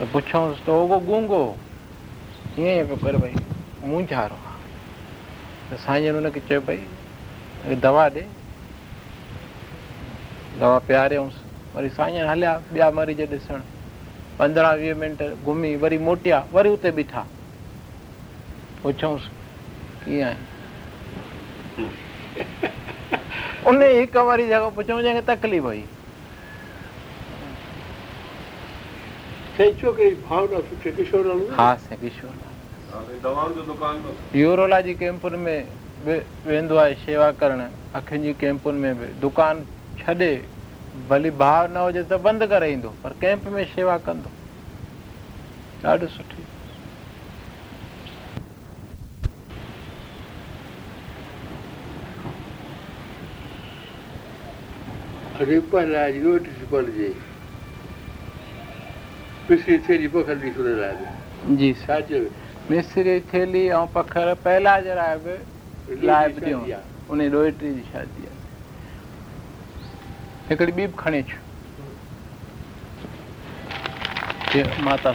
त 0.00 0.06
पुछोसि 0.12 0.62
त 0.66 0.68
हो 0.70 0.96
गूंगो 1.10 1.42
ईअं 2.58 2.84
ई 2.84 2.86
पियो 2.86 2.96
करे 3.02 3.18
भई 3.18 3.32
मुंझारो 3.90 4.34
आहे 4.34 5.70
त 5.70 5.78
साईं 5.84 6.10
हुन 6.14 6.28
खे 6.34 6.40
चए 6.48 6.58
पई 6.66 7.74
दवा 7.82 8.04
ॾे 8.14 8.22
दवा 10.62 10.78
पीआरियोसि 10.86 11.42
वरी 11.74 11.88
साईं 11.98 12.28
हलिया 12.30 12.52
ॿिया 12.74 12.90
मरीज़ 12.98 13.22
ॾिसण 13.34 13.60
पंद्रहं 14.38 14.76
वीह 14.82 14.94
मिंट 15.02 15.18
घुमी 15.42 15.74
वरी 15.82 15.98
मोटिया 16.06 16.38
वरी 16.52 16.68
उते 16.78 16.90
बीठा 17.02 17.26
पुछोसि 18.82 19.30
कीअं 20.06 20.28
आहे 20.30 22.70
उन 23.66 23.82
हिकु 23.98 24.22
वारी 24.30 24.46
जेको 24.48 24.70
पुछऊं 24.78 25.00
जंहिंखे 25.02 25.26
तकलीफ़ 25.34 25.64
हुई 25.70 25.84
તેય 29.58 29.74
ચોખે 29.80 30.06
ફાઉરા 30.28 30.62
સુકેશવરા 30.70 31.36
હાસ 31.60 31.80
સુકેશવરા 31.92 32.52
હા 32.92 33.00
તે 33.08 33.16
દવાર 33.24 33.46
જો 33.56 33.64
દુકાન 33.70 34.02
તો 34.08 34.14
યુરોલોજી 34.40 34.94
કેમ્પન 35.04 35.34
મે 35.46 35.54
વેંદવા 36.48 36.86
સેવા 37.06 37.32
કરને 37.40 37.66
અખંજી 38.02 38.36
કેમ્પન 38.42 38.78
મે 38.84 38.92
ભી 39.00 39.10
દુકાન 39.24 39.64
છડે 40.02 40.30
ભલે 41.14 41.32
ભાવ 41.42 41.72
ન 41.74 41.80
હોજે 41.84 42.02
તો 42.12 42.20
બંધ 42.28 42.46
કરે 42.54 42.68
ઇંદો 42.76 42.94
પર 43.06 43.14
કેમ્પ 43.24 43.50
મે 43.56 43.66
સેવા 43.74 43.98
કરંદો 44.08 44.36
આડ 45.94 46.08
સઠી 46.16 46.46
હરિપાલ 55.42 55.90
રાજ્યોડ 55.98 56.46
સ્કૂલજી 56.62 57.16
मिसरी 59.50 59.76
थेली 59.84 60.08
पोइ 60.12 60.22
खली 60.24 60.50
सुरे 60.52 60.74
लाइ 60.80 60.96
बि 61.46 61.54
जी 61.56 61.72
छा 61.80 61.98
चयो 62.08 62.24
मिसरी 62.70 63.18
थेली 63.32 63.60
ऐं 63.76 63.86
पखर 63.94 64.32
पहला 64.44 64.78
जे 64.86 64.94
लाइ 64.94 65.16
बि 65.24 66.06
लाइ 66.06 66.28
बि 66.38 66.52
ॾियूं 66.52 66.80
उन 67.12 67.22
रोहिटी 67.34 67.72
जी 67.74 67.84
शादी 67.92 68.26
आहे 68.26 68.36
हिकिड़ी 70.50 70.72
ॿी 70.72 70.76
बि 70.76 70.92
खणी 70.96 71.20
अचु 74.52 74.84
माता 74.84 75.14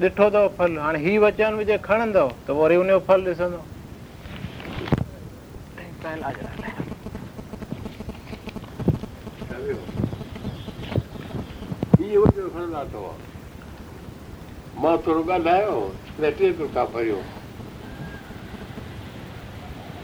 ॾिठो 0.00 0.24
अथव 0.28 0.46
फल 0.58 0.76
हाणे 0.78 0.98
हीउ 0.98 1.22
वचन 1.22 1.54
विझे 1.54 1.76
खणंदव 1.84 2.28
त 2.46 2.50
वरी 2.58 2.76
उनजो 2.76 2.98
फल 3.06 3.26
ॾिसंदो 3.26 3.58
मां 14.82 14.96
थोरो 15.06 15.22
ॻाल्हायो 15.32 15.74
टे 16.20 16.50
कुलका 16.58 16.84
भरियो 16.94 17.16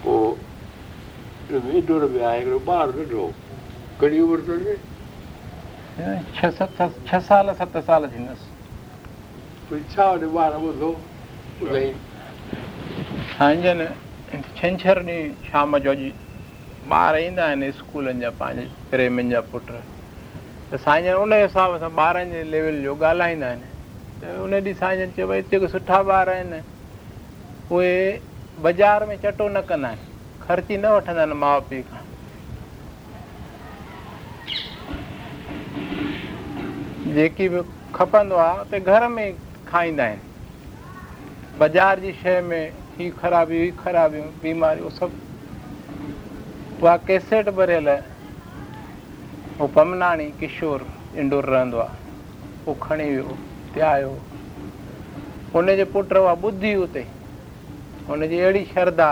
पोइ 0.05 1.59
वेझो 1.69 1.99
बि 2.09 2.19
आहे 2.19 2.39
हिकिड़ो 2.39 2.59
ॿारु 2.73 2.93
वेठो 2.99 3.31
कॾहिं 4.03 4.21
उमिरि 4.27 4.77
छह 6.41 6.51
सत 6.59 6.83
छह 7.11 7.19
साल 7.31 7.53
सत 7.63 7.79
साल 7.89 8.07
थींदसि 8.17 8.55
साईंजनि 9.67 10.67
छंछरु 14.59 15.01
ॾींहुं 15.05 15.47
शाम 15.47 15.77
जो 15.87 15.91
अॼु 15.91 16.11
ॿार 16.91 17.17
ईंदा 17.19 17.45
आहिनि 17.45 17.71
स्कूलनि 17.79 18.21
जा 18.21 18.31
पंहिंजे 18.39 18.67
प्रेमियुनि 18.91 19.31
जा 19.33 19.41
पुट 19.51 19.71
त 20.71 20.79
साईं 20.87 21.05
जन 21.05 21.15
उन 21.27 21.33
हिसाब 21.43 21.77
सां 21.83 21.91
ॿारनि 22.07 22.31
जे 22.33 22.43
लेवल 22.51 22.81
जो 22.83 22.95
ॻाल्हाईंदा 22.95 23.47
आहिनि 23.47 23.71
त 24.21 24.37
उन 24.47 24.53
ॾींहुं 24.55 24.75
साईं 24.81 24.99
जन 24.99 25.11
चयो 25.17 25.31
हिते 25.35 25.69
सुठा 25.69 25.99
ॿार 26.01 26.29
आहिनि 26.35 26.61
उहे 27.75 27.89
बाज़ारि 28.67 29.07
में 29.07 29.17
चटो 29.25 29.49
न 29.57 29.61
कंदा 29.71 29.89
आहिनि 29.89 30.45
ख़र्ची 30.47 30.77
न 30.79 30.87
वठंदा 30.95 31.21
आहिनि 31.27 31.35
माउ 31.43 31.61
पीउ 31.71 31.83
खां 31.91 32.05
जेकी 37.19 37.49
बि 37.53 37.61
खपंदो 37.97 38.37
आहे 38.45 38.59
उते 38.63 38.81
घर 38.93 39.09
में 39.15 39.27
खाईंदा 39.69 40.03
आहिनि 40.05 41.59
बाज़ारि 41.59 42.01
जी 42.01 42.13
शइ 42.23 42.41
में 42.49 42.63
हीअ 42.99 43.11
ख़राबी 43.19 43.59
हुई 43.59 43.71
ख़राबियूं 43.83 44.27
बीमारियूं 44.43 44.91
सभु 44.99 46.85
उहा 46.87 46.97
केसेट 47.11 47.49
भरियल 47.59 47.89
हू 49.59 49.67
पमनाणी 49.75 50.25
किशोर 50.41 50.87
इंडोर 51.19 51.45
रहंदो 51.55 51.79
आहे 51.83 51.99
वो 52.67 52.75
खणी 52.87 53.09
वियो 53.11 53.27
आयो 53.91 54.11
हुनजे 55.55 55.85
पुट 55.93 56.13
उहा 56.23 56.35
ॿुधी 56.47 56.73
हुते 56.83 57.07
हुनजी 58.09 58.39
अहिड़ी 58.39 58.65
श्रद्धा 58.73 59.11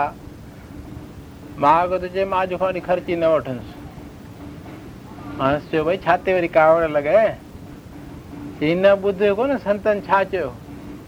माउ 1.63 1.97
त 1.99 2.09
चए 2.15 2.25
मां 2.35 2.45
अॼु 2.47 2.57
खां 2.57 2.67
वरी 2.67 2.79
ख़र्ची 2.87 3.15
न 3.15 3.23
वठंदुसि 3.35 5.33
हाणे 5.41 5.59
चयो 5.71 5.83
भई 5.89 5.97
छाते 6.07 6.33
वरी 6.39 6.47
कावड़ 6.59 6.89
लॻाए 6.95 7.33
हीउ 8.59 8.75
न 8.81 8.87
ॿुध 9.03 9.21
कोन 9.37 9.55
संतनि 9.63 10.01
छा 10.01 10.17
चयो 10.33 10.49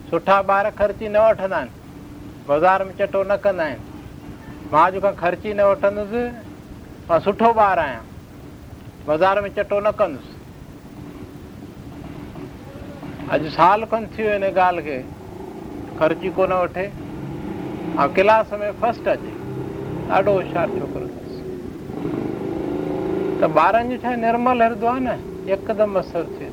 सुठा 0.09 0.37
ॿार 0.51 0.69
ख़र्ची 0.79 1.07
न 1.09 1.17
वठंदा 1.25 1.57
आहिनि 1.57 2.43
बाज़ारि 2.47 2.85
में 2.85 2.91
चटो 2.99 3.21
न 3.31 3.35
कंदा 3.43 3.63
आहिनि 3.63 4.67
मां 4.73 4.83
जेका 4.91 5.11
ख़र्च 5.21 5.45
ई 5.47 5.53
न 5.55 5.61
वठंदुसि 5.71 6.23
मां 7.09 7.19
सुठो 7.27 7.51
ॿारु 7.67 7.81
आहियां 7.81 8.01
बाज़ारि 9.07 9.41
में 9.47 9.49
चटो 9.59 9.79
न 9.87 9.91
कंदुसि 10.01 10.35
अॼु 13.31 13.49
साल 13.55 13.83
खनि 13.95 14.07
थियो 14.17 14.31
हिन 14.33 14.43
ॻाल्हि 14.51 14.83
खे 14.89 14.97
ख़र्ची 16.03 16.29
कोन 16.41 16.51
वठे 16.63 16.85
ऐं 17.95 18.07
क्लास 18.19 18.53
में 18.65 18.71
फस्ट 18.83 19.07
अचे 19.15 19.31
ॾाढो 20.19 20.31
होशियारु 20.41 20.79
छोकिरो 20.83 21.07
अथसि 21.15 21.41
त 23.41 23.55
ॿारनि 23.65 23.95
जो 23.95 24.01
छा 24.03 24.15
निर्मल 24.27 24.61
हर्दो 24.63 24.87
आहे 24.95 25.01
न 25.07 25.19
हिकदमि 25.51 25.99
असरु 26.05 26.23
थिए 26.39 26.46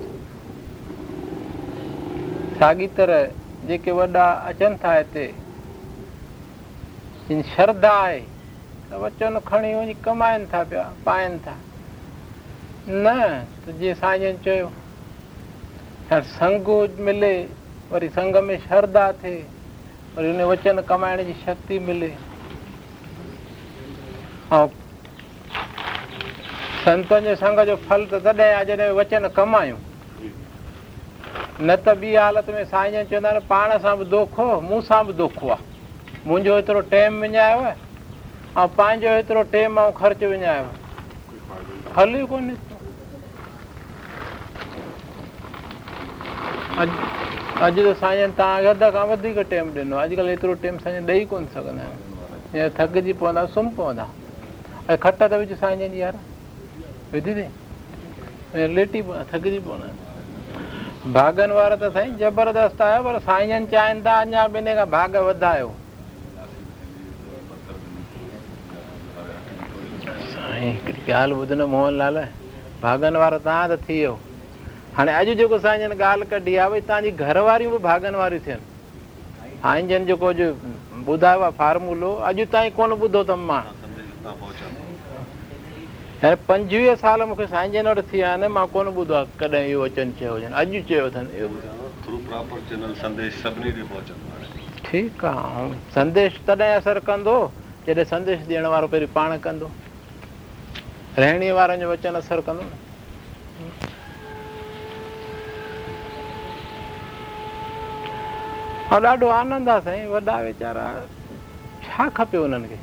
सागीतर 2.64 3.10
जेके 3.68 3.90
वॾा 3.96 4.26
अचनि 4.50 4.76
था 4.84 4.92
हिते 4.96 5.24
श्रद्धा 7.54 7.90
आहे 8.04 8.20
त 8.90 9.00
वचन 9.04 9.38
खणी 9.48 9.72
वञी 9.74 9.94
कमाइनि 10.06 10.46
था 10.52 10.60
पिया 10.70 10.84
पाइनि 11.06 11.38
था 11.46 11.54
न 12.88 13.06
त 13.66 13.74
जीअं 13.82 13.94
साईं 14.00 14.36
चयो 14.48 14.68
संग 16.40 16.66
मिले 17.04 17.32
वरी 17.92 18.08
संग 18.16 18.36
में 18.48 18.56
श्रद्धा 18.66 19.04
थिए 19.20 19.38
वरी 20.16 20.26
उन 20.32 20.40
वचन 20.56 20.80
कमाइण 20.88 21.22
जी 21.28 21.34
शक्ति 21.46 21.76
मिले 21.92 22.10
ऐं 24.56 24.66
संतनि 26.84 27.20
जे 27.28 27.34
संग 27.44 27.58
जो 27.68 27.74
फल 27.88 28.00
त 28.06 28.10
तॾहिं 28.26 28.46
आहे 28.54 28.64
जॾहिं 28.68 28.92
वचन 29.00 29.22
कमायूं 29.36 29.78
न 31.61 31.76
त 31.87 31.89
ॿी 32.03 32.14
हालति 32.14 32.53
में 32.53 32.64
साईं 32.70 32.93
जन 32.93 33.05
चवंदा 33.11 33.28
आहिनि 33.28 33.47
पाण 33.51 33.76
सां 33.82 33.95
बि 33.99 34.05
दुखो 34.12 34.47
मूंसां 34.70 35.03
बि 35.07 35.12
दोखो 35.18 35.49
आहे 35.51 35.62
मुंहिंजो 36.26 36.53
हेतिरो 36.57 36.80
टेम 36.95 37.12
विञायव 37.22 37.61
ऐं 37.66 38.66
पंहिंजो 38.78 39.09
हेतिरो 39.16 39.43
टेम 39.55 39.78
ऐं 39.78 39.91
ख़र्च 39.99 40.22
विञायव 40.32 40.66
हल 41.97 42.11
कोन 42.30 42.41
निकितो 42.51 42.87
अॼु 47.64 47.93
त 47.93 47.97
साईं 48.05 48.20
जन 48.20 48.32
तव्हां 48.39 48.74
अध 48.74 48.85
खां 48.95 49.05
वधीक 49.14 49.37
टेम 49.55 49.66
ॾिनो 49.78 49.97
अॼुकल्ह 50.05 50.30
हेतिरो 50.35 50.55
टाइम 50.66 50.74
ॾेई 51.09 51.24
कोन 51.35 51.47
सघंदा 51.57 51.85
आहियूं 51.91 52.70
थकिजी 52.78 53.12
पवंदा 53.24 53.47
सुम्ह 53.59 53.72
पवंदा 53.80 54.09
ऐं 54.91 54.97
खट 55.03 55.22
त 55.22 55.32
विझ 55.43 55.53
साईं 55.66 55.93
यार 56.05 56.18
विझी 57.12 57.35
न 57.43 58.72
लेटी 58.78 59.03
पवंदा 59.03 59.22
थकिजी 59.32 59.59
पवंदा 59.59 59.87
आहिनि 59.87 60.03
भागन 61.12 61.50
वारा 61.52 61.76
त 61.76 61.80
तो 61.82 61.88
साईं 61.92 62.12
ज़बरदस्त 62.16 62.80
आहियो 62.80 63.02
पर 63.05 63.18
साईं 63.28 63.64
चाहिनि 63.68 64.00
था 64.09 64.12
अञा 64.24 64.44
ॿिन्ही 64.48 64.72
खां 64.74 64.84
भाग 64.90 65.16
वधायो 65.28 65.68
साईं 70.09 70.72
हिकिड़ी 70.72 71.02
ॻाल्हि 71.12 71.36
ॿुधन 71.40 71.61
मोहनलाल 71.72 72.16
भागनि 72.82 73.18
वारो 73.20 73.38
तव्हां 73.44 73.66
त 73.68 73.76
थी 73.84 73.92
वियो 74.00 74.14
हाणे 74.96 75.12
अॼु 75.12 75.34
जेको 75.44 75.59
साईं 75.66 75.78
जन 75.84 75.92
ॻाल्हि 76.12 76.26
कढी 76.32 76.57
आहे 76.57 76.70
भई 76.72 76.80
तव्हांजी 76.88 77.11
घर 77.20 77.38
वारियूं 77.48 77.72
बि 77.76 77.82
भागनि 77.88 78.38
साईं 79.61 79.88
जन 79.92 80.07
जेको 80.12 80.24
अॼु 80.32 80.48
ॿुधायो 81.16 81.40
आहे 81.44 81.52
फार्मूलो 81.61 82.14
अॼु 82.32 82.44
ताईं 82.55 82.70
कोन 82.80 82.88
ॿुधो 82.98 83.20
अथमि 83.24 83.61
ऐं 86.25 86.37
पंजवीह 86.49 86.95
साल 87.05 87.22
मूंखे 87.29 87.47
साईं 87.47 87.72
जन 87.72 87.87
वटि 87.89 88.03
थी 88.03 88.16
विया 88.16 88.29
आहिनि 88.33 88.49
मां 88.53 88.64
कोन 88.75 88.87
ॿुधो 89.01 89.14
आहे 89.14 89.27
कॾहिं 89.41 89.64
इहो 89.72 89.81
अचनि 89.85 90.12
चयो 90.20 90.33
हुजनि 90.33 90.55
अॼु 90.61 90.81
चयो 90.89 91.07
अथनि 91.09 91.49
ठीकु 92.05 92.33
आहे 92.33 92.41
ऐं 92.43 92.95
संदेश 95.93 95.93
संदेश 95.95 96.39
तॾहिं 96.47 96.68
असरु 96.81 97.01
कंदो 97.11 97.35
जॾहिं 97.89 98.37
ॾियण 98.47 98.68
वारो 98.77 98.87
पहिरीं 98.95 99.09
पाण 99.18 99.37
कंदो 99.47 99.68
रहणी 101.18 101.51
वारनि 101.61 101.81
जो 101.85 101.91
वचन 101.93 102.16
असरु 102.25 102.43
कंदो 102.49 102.62
न 102.62 103.68
ॾाढो 109.07 109.29
आनंद 109.43 109.68
आहे 109.77 109.85
साईं 109.93 110.09
वॾा 110.16 110.41
वीचारा 110.49 110.89
छा 111.85 112.09
खपे 112.16 112.39
उन्हनि 112.49 112.68
खे 112.72 112.83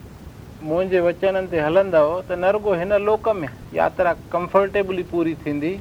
मुंहिंजे 0.69 0.99
वचननि 1.01 1.47
ते 1.51 1.59
हलंदव 1.59 2.07
त 2.29 2.37
न 2.37 2.49
रुगो 2.55 2.73
हिन 2.79 2.93
लोक 3.09 3.29
में 3.35 3.47
यात्रा 3.73 4.13
कंफर्टेबली 4.33 5.03
पूरी 5.11 5.33
थींदी 5.45 5.71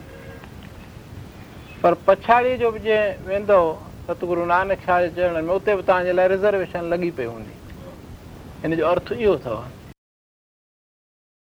पर 1.82 1.94
पछाड़ीअ 2.06 2.56
जो 2.62 2.70
बि 2.76 2.80
जंहिं 2.88 3.26
वेंदव 3.26 3.64
सतगुरु 4.06 4.44
नानक 4.52 4.86
शाह 4.86 5.00
जे 5.02 5.08
चरण 5.20 5.42
में 5.46 5.52
उते 5.54 5.76
बि 5.76 5.82
तव्हांजे 5.84 6.12
लाइ 6.16 6.28
रिज़र्वेशन 6.34 6.88
लॻी 6.94 7.10
पई 7.20 7.24
हूंदी 7.32 8.64
हिन 8.64 8.76
जो 8.82 8.86
अर्थ 8.96 9.12
इहो 9.20 9.34
अथव 9.42 9.79